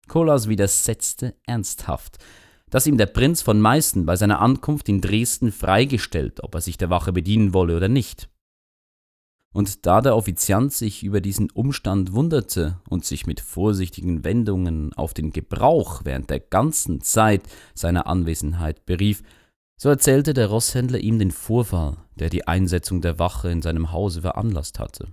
Kolas 0.07 0.49
widersetzte 0.49 1.35
ernsthaft, 1.45 2.19
dass 2.71 2.87
ihm 2.87 2.97
der 2.97 3.07
Prinz 3.07 3.43
von 3.43 3.61
Meißen 3.61 4.07
bei 4.07 4.17
seiner 4.17 4.41
Ankunft 4.41 4.89
in 4.89 5.01
Dresden 5.01 5.53
freigestellt, 5.53 6.43
ob 6.43 6.55
er 6.55 6.61
sich 6.61 6.79
der 6.79 6.91
Wache 6.91 7.13
bedienen 7.13 7.53
wolle 7.53 7.77
oder 7.77 7.89
nicht. 7.89 8.29
Und 9.53 9.85
da 9.85 10.01
der 10.01 10.17
Offiziant 10.17 10.73
sich 10.73 11.03
über 11.03 11.21
diesen 11.21 11.51
Umstand 11.51 12.13
wunderte 12.13 12.81
und 12.89 13.05
sich 13.05 13.27
mit 13.27 13.41
vorsichtigen 13.41 14.23
Wendungen 14.23 14.93
auf 14.93 15.13
den 15.13 15.33
Gebrauch 15.33 16.03
während 16.05 16.31
der 16.31 16.39
ganzen 16.39 17.01
Zeit 17.01 17.43
seiner 17.75 18.07
Anwesenheit 18.07 18.87
berief, 18.87 19.25
so 19.77 19.89
erzählte 19.89 20.35
der 20.35 20.49
Rosshändler 20.49 21.01
ihm 21.01 21.19
den 21.19 21.33
Vorfall, 21.33 21.97
der 22.15 22.31
die 22.31 22.47
Einsetzung 22.47 23.01
der 23.01 23.19
Wache 23.19 23.51
in 23.51 23.63
seinem 23.63 23.91
Hause 23.91 24.21
veranlasst 24.21 24.79
hatte. 24.79 25.09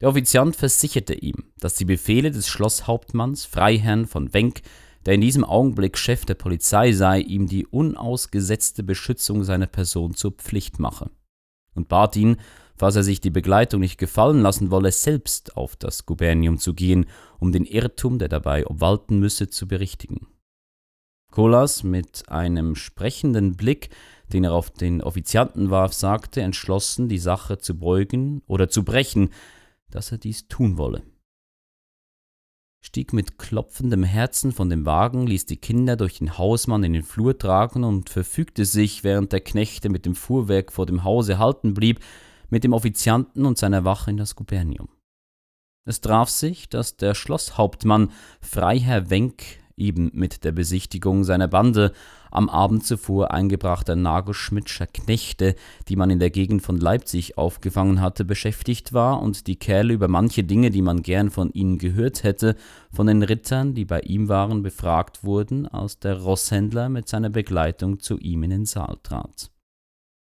Der 0.00 0.08
Offiziant 0.08 0.54
versicherte 0.54 1.14
ihm, 1.14 1.52
dass 1.58 1.74
die 1.74 1.84
Befehle 1.84 2.30
des 2.30 2.48
Schlosshauptmanns 2.48 3.44
Freiherrn 3.44 4.06
von 4.06 4.32
Wenk 4.32 4.62
der 5.06 5.14
in 5.14 5.20
diesem 5.20 5.44
Augenblick 5.44 5.96
Chef 5.96 6.24
der 6.24 6.34
Polizei 6.34 6.92
sei, 6.92 7.20
ihm 7.20 7.46
die 7.46 7.66
unausgesetzte 7.66 8.82
Beschützung 8.82 9.44
seiner 9.44 9.66
Person 9.66 10.14
zur 10.14 10.32
Pflicht 10.32 10.78
mache, 10.78 11.10
und 11.74 11.88
bat 11.88 12.16
ihn, 12.16 12.36
falls 12.76 12.96
er 12.96 13.02
sich 13.02 13.20
die 13.20 13.30
Begleitung 13.30 13.80
nicht 13.80 13.98
gefallen 13.98 14.40
lassen 14.40 14.70
wolle, 14.70 14.92
selbst 14.92 15.56
auf 15.56 15.76
das 15.76 16.06
Gubernium 16.06 16.58
zu 16.58 16.74
gehen, 16.74 17.06
um 17.38 17.52
den 17.52 17.64
Irrtum, 17.64 18.18
der 18.18 18.28
dabei 18.28 18.66
obwalten 18.66 19.18
müsse, 19.18 19.48
zu 19.48 19.66
berichtigen. 19.66 20.28
Kolas 21.30 21.82
mit 21.82 22.28
einem 22.28 22.74
sprechenden 22.74 23.56
Blick, 23.56 23.90
den 24.32 24.44
er 24.44 24.52
auf 24.52 24.70
den 24.70 25.02
Offizianten 25.02 25.70
warf, 25.70 25.92
sagte 25.92 26.40
entschlossen, 26.40 27.08
die 27.08 27.18
Sache 27.18 27.58
zu 27.58 27.78
beugen 27.78 28.42
oder 28.46 28.68
zu 28.68 28.84
brechen, 28.84 29.30
dass 29.90 30.12
er 30.12 30.18
dies 30.18 30.48
tun 30.48 30.78
wolle 30.78 31.02
stieg 32.88 33.12
mit 33.12 33.38
klopfendem 33.38 34.02
Herzen 34.02 34.50
von 34.50 34.70
dem 34.70 34.86
Wagen, 34.86 35.26
ließ 35.26 35.44
die 35.44 35.58
Kinder 35.58 35.94
durch 35.94 36.20
den 36.20 36.38
Hausmann 36.38 36.82
in 36.84 36.94
den 36.94 37.02
Flur 37.02 37.36
tragen 37.36 37.84
und 37.84 38.08
verfügte 38.08 38.64
sich, 38.64 39.04
während 39.04 39.30
der 39.30 39.42
Knechte 39.42 39.90
mit 39.90 40.06
dem 40.06 40.14
Fuhrwerk 40.14 40.72
vor 40.72 40.86
dem 40.86 41.04
Hause 41.04 41.38
halten 41.38 41.74
blieb, 41.74 42.00
mit 42.48 42.64
dem 42.64 42.72
Offizianten 42.72 43.44
und 43.44 43.58
seiner 43.58 43.84
Wache 43.84 44.10
in 44.10 44.16
das 44.16 44.36
Gubernium. 44.36 44.88
Es 45.84 46.00
traf 46.00 46.30
sich, 46.30 46.70
dass 46.70 46.96
der 46.96 47.14
Schlosshauptmann 47.14 48.10
Freiherr 48.40 49.10
Wenk 49.10 49.42
eben 49.76 50.10
mit 50.14 50.44
der 50.44 50.52
Besichtigung 50.52 51.24
seiner 51.24 51.46
Bande 51.46 51.92
am 52.30 52.48
Abend 52.48 52.84
zuvor 52.84 53.32
eingebrachter 53.32 53.96
Nagelschmidtscher 53.96 54.86
Knechte, 54.86 55.54
die 55.88 55.96
man 55.96 56.10
in 56.10 56.18
der 56.18 56.30
Gegend 56.30 56.62
von 56.62 56.76
Leipzig 56.76 57.38
aufgefangen 57.38 58.00
hatte, 58.00 58.24
beschäftigt 58.24 58.92
war 58.92 59.22
und 59.22 59.46
die 59.46 59.56
Kerle 59.56 59.94
über 59.94 60.08
manche 60.08 60.44
Dinge, 60.44 60.70
die 60.70 60.82
man 60.82 61.02
gern 61.02 61.30
von 61.30 61.50
ihnen 61.50 61.78
gehört 61.78 62.22
hätte, 62.22 62.56
von 62.92 63.06
den 63.06 63.22
Rittern, 63.22 63.74
die 63.74 63.84
bei 63.84 64.00
ihm 64.00 64.28
waren, 64.28 64.62
befragt 64.62 65.24
wurden, 65.24 65.66
als 65.66 65.98
der 65.98 66.18
Rosshändler 66.18 66.88
mit 66.88 67.08
seiner 67.08 67.30
Begleitung 67.30 68.00
zu 68.00 68.18
ihm 68.18 68.42
in 68.42 68.50
den 68.50 68.64
Saal 68.64 68.98
trat. 69.02 69.50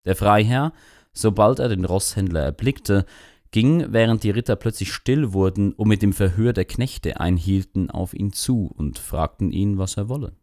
Der 0.06 0.16
Freiherr, 0.16 0.74
sobald 1.13 1.60
er 1.60 1.70
den 1.70 1.86
Rosshändler 1.86 2.42
erblickte, 2.42 3.06
ging, 3.54 3.94
während 3.94 4.24
die 4.24 4.32
Ritter 4.32 4.58
plötzlich 4.58 4.92
still 4.92 5.32
wurden 5.32 5.72
und 5.74 5.88
mit 5.88 6.02
dem 6.02 6.12
Verhör 6.12 6.52
der 6.52 6.66
Knechte 6.66 7.20
einhielten, 7.20 7.89
auf 7.89 8.13
ihn 8.13 8.34
zu 8.34 8.70
und 8.76 9.00
fragten 9.00 9.52
ihn, 9.52 9.78
was 9.78 9.96
er 9.96 10.10
wolle. 10.10 10.36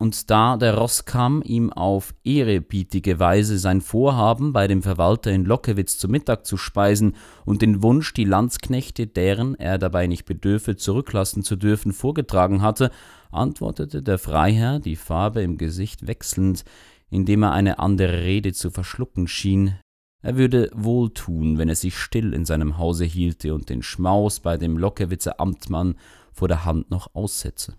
Und 0.00 0.30
da 0.30 0.56
der 0.56 0.78
Rosskam 0.78 1.42
ihm 1.44 1.70
auf 1.70 2.14
ehrebietige 2.24 3.18
Weise 3.18 3.58
sein 3.58 3.82
Vorhaben, 3.82 4.54
bei 4.54 4.66
dem 4.66 4.82
Verwalter 4.82 5.30
in 5.30 5.44
Lockewitz 5.44 5.98
zu 5.98 6.08
Mittag 6.08 6.46
zu 6.46 6.56
speisen 6.56 7.16
und 7.44 7.60
den 7.60 7.82
Wunsch, 7.82 8.14
die 8.14 8.24
Landsknechte, 8.24 9.06
deren 9.06 9.56
er 9.56 9.76
dabei 9.76 10.06
nicht 10.06 10.24
bedürfe, 10.24 10.76
zurücklassen 10.76 11.42
zu 11.42 11.54
dürfen, 11.54 11.92
vorgetragen 11.92 12.62
hatte, 12.62 12.90
antwortete 13.30 14.02
der 14.02 14.16
Freiherr, 14.16 14.78
die 14.78 14.96
Farbe 14.96 15.42
im 15.42 15.58
Gesicht 15.58 16.06
wechselnd, 16.06 16.64
indem 17.10 17.42
er 17.42 17.52
eine 17.52 17.78
andere 17.78 18.22
Rede 18.22 18.54
zu 18.54 18.70
verschlucken 18.70 19.28
schien, 19.28 19.74
er 20.22 20.38
würde 20.38 20.70
wohltun, 20.74 21.58
wenn 21.58 21.68
er 21.68 21.76
sich 21.76 21.98
still 21.98 22.32
in 22.32 22.46
seinem 22.46 22.78
Hause 22.78 23.04
hielte 23.04 23.52
und 23.52 23.68
den 23.68 23.82
Schmaus 23.82 24.40
bei 24.40 24.56
dem 24.56 24.78
Lockewitzer 24.78 25.40
Amtmann 25.40 25.96
vor 26.32 26.48
der 26.48 26.64
Hand 26.64 26.90
noch 26.90 27.14
aussetze. 27.14 27.76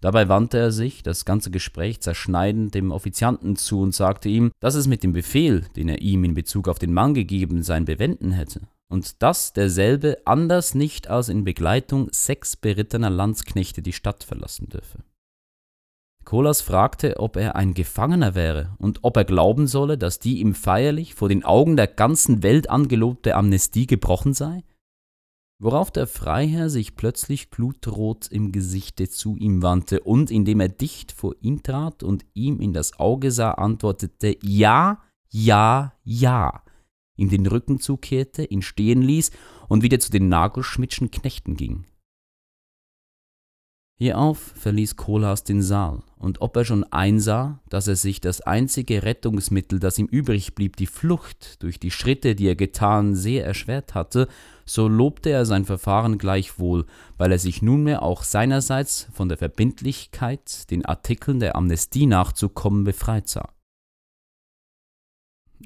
Dabei 0.00 0.28
wandte 0.28 0.58
er 0.58 0.72
sich, 0.72 1.02
das 1.02 1.26
ganze 1.26 1.50
Gespräch 1.50 2.00
zerschneidend, 2.00 2.74
dem 2.74 2.90
Offizianten 2.90 3.56
zu 3.56 3.82
und 3.82 3.94
sagte 3.94 4.30
ihm, 4.30 4.50
dass 4.58 4.74
es 4.74 4.86
mit 4.86 5.02
dem 5.02 5.12
Befehl, 5.12 5.66
den 5.76 5.88
er 5.88 6.00
ihm 6.00 6.24
in 6.24 6.34
Bezug 6.34 6.68
auf 6.68 6.78
den 6.78 6.94
Mann 6.94 7.12
gegeben, 7.12 7.62
sein 7.62 7.84
Bewenden 7.84 8.32
hätte, 8.32 8.62
und 8.88 9.22
dass 9.22 9.52
derselbe 9.52 10.18
anders 10.24 10.74
nicht 10.74 11.08
als 11.08 11.28
in 11.28 11.44
Begleitung 11.44 12.08
sechs 12.12 12.56
berittener 12.56 13.10
Landsknechte 13.10 13.82
die 13.82 13.92
Stadt 13.92 14.24
verlassen 14.24 14.70
dürfe. 14.70 15.00
Kolas 16.24 16.60
fragte, 16.60 17.18
ob 17.18 17.36
er 17.36 17.56
ein 17.56 17.74
Gefangener 17.74 18.34
wäre 18.34 18.74
und 18.78 19.00
ob 19.02 19.16
er 19.16 19.24
glauben 19.24 19.66
solle, 19.66 19.98
dass 19.98 20.18
die 20.18 20.40
ihm 20.40 20.54
feierlich 20.54 21.14
vor 21.14 21.28
den 21.28 21.44
Augen 21.44 21.76
der 21.76 21.88
ganzen 21.88 22.42
Welt 22.42 22.70
angelobte 22.70 23.34
Amnestie 23.34 23.86
gebrochen 23.86 24.32
sei? 24.32 24.62
Worauf 25.62 25.90
der 25.90 26.06
Freiherr 26.06 26.70
sich 26.70 26.96
plötzlich 26.96 27.50
glutrot 27.50 28.28
im 28.28 28.50
Gesichte 28.50 29.10
zu 29.10 29.36
ihm 29.36 29.62
wandte 29.62 30.00
und, 30.00 30.30
indem 30.30 30.60
er 30.60 30.70
dicht 30.70 31.12
vor 31.12 31.34
ihn 31.42 31.62
trat 31.62 32.02
und 32.02 32.24
ihm 32.32 32.60
in 32.60 32.72
das 32.72 32.98
Auge 32.98 33.30
sah, 33.30 33.50
antwortete 33.50 34.38
Ja, 34.42 35.02
ja, 35.28 35.92
ja, 36.02 36.64
ihm 37.16 37.28
den 37.28 37.46
Rücken 37.46 37.78
zukehrte, 37.78 38.42
ihn 38.42 38.62
stehen 38.62 39.02
ließ 39.02 39.32
und 39.68 39.82
wieder 39.82 40.00
zu 40.00 40.10
den 40.10 40.30
Nagelschmidtschen 40.30 41.10
Knechten 41.10 41.56
ging. 41.56 41.84
Hierauf 44.02 44.54
verließ 44.56 44.96
Kohlhaas 44.96 45.44
den 45.44 45.60
Saal, 45.60 46.02
und 46.16 46.40
ob 46.40 46.56
er 46.56 46.64
schon 46.64 46.84
einsah, 46.84 47.60
dass 47.68 47.86
er 47.86 47.96
sich 47.96 48.22
das 48.22 48.40
einzige 48.40 49.02
Rettungsmittel, 49.02 49.78
das 49.78 49.98
ihm 49.98 50.06
übrig 50.06 50.54
blieb, 50.54 50.76
die 50.76 50.86
Flucht 50.86 51.62
durch 51.62 51.78
die 51.78 51.90
Schritte, 51.90 52.34
die 52.34 52.46
er 52.46 52.56
getan, 52.56 53.14
sehr 53.14 53.44
erschwert 53.44 53.94
hatte, 53.94 54.26
so 54.64 54.88
lobte 54.88 55.28
er 55.28 55.44
sein 55.44 55.66
Verfahren 55.66 56.16
gleichwohl, 56.16 56.86
weil 57.18 57.30
er 57.30 57.38
sich 57.38 57.60
nunmehr 57.60 58.02
auch 58.02 58.22
seinerseits 58.22 59.06
von 59.12 59.28
der 59.28 59.36
Verbindlichkeit, 59.36 60.70
den 60.70 60.86
Artikeln 60.86 61.38
der 61.38 61.54
Amnestie 61.54 62.06
nachzukommen, 62.06 62.84
befreit 62.84 63.28
sah. 63.28 63.50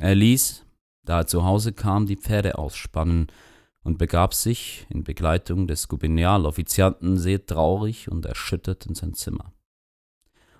Er 0.00 0.16
ließ, 0.16 0.66
da 1.04 1.20
er 1.20 1.26
zu 1.28 1.44
Hause 1.44 1.72
kam, 1.72 2.06
die 2.06 2.16
Pferde 2.16 2.58
ausspannen, 2.58 3.28
und 3.84 3.98
begab 3.98 4.34
sich 4.34 4.86
in 4.88 5.04
Begleitung 5.04 5.66
des 5.68 5.88
Gubernialoffizianten 5.88 7.18
sehr 7.18 7.44
traurig 7.46 8.10
und 8.10 8.26
erschüttert 8.26 8.86
in 8.86 8.94
sein 8.94 9.14
Zimmer. 9.14 9.52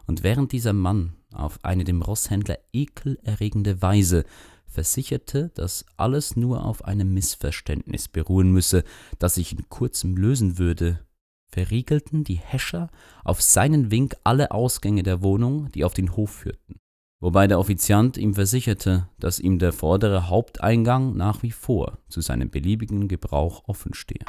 Und 0.06 0.22
während 0.22 0.52
dieser 0.52 0.74
Mann 0.74 1.14
auf 1.32 1.58
eine 1.64 1.84
dem 1.84 2.02
Rosshändler 2.02 2.58
ekelerregende 2.72 3.80
Weise 3.80 4.24
versicherte, 4.66 5.50
dass 5.54 5.86
alles 5.96 6.36
nur 6.36 6.64
auf 6.64 6.84
einem 6.84 7.14
Missverständnis 7.14 8.08
beruhen 8.08 8.52
müsse, 8.52 8.84
das 9.18 9.36
sich 9.36 9.52
in 9.52 9.68
kurzem 9.70 10.16
lösen 10.16 10.58
würde, 10.58 11.00
verriegelten 11.48 12.24
die 12.24 12.36
Häscher 12.36 12.90
auf 13.24 13.40
seinen 13.40 13.90
Wink 13.90 14.16
alle 14.24 14.50
Ausgänge 14.50 15.02
der 15.02 15.22
Wohnung, 15.22 15.70
die 15.72 15.84
auf 15.84 15.94
den 15.94 16.16
Hof 16.16 16.30
führten 16.30 16.80
wobei 17.24 17.46
der 17.46 17.58
Offiziant 17.58 18.18
ihm 18.18 18.34
versicherte, 18.34 19.08
dass 19.18 19.40
ihm 19.40 19.58
der 19.58 19.72
vordere 19.72 20.28
Haupteingang 20.28 21.16
nach 21.16 21.42
wie 21.42 21.52
vor 21.52 21.96
zu 22.10 22.20
seinem 22.20 22.50
beliebigen 22.50 23.08
Gebrauch 23.08 23.62
offen 23.66 23.94
stehe 23.94 24.26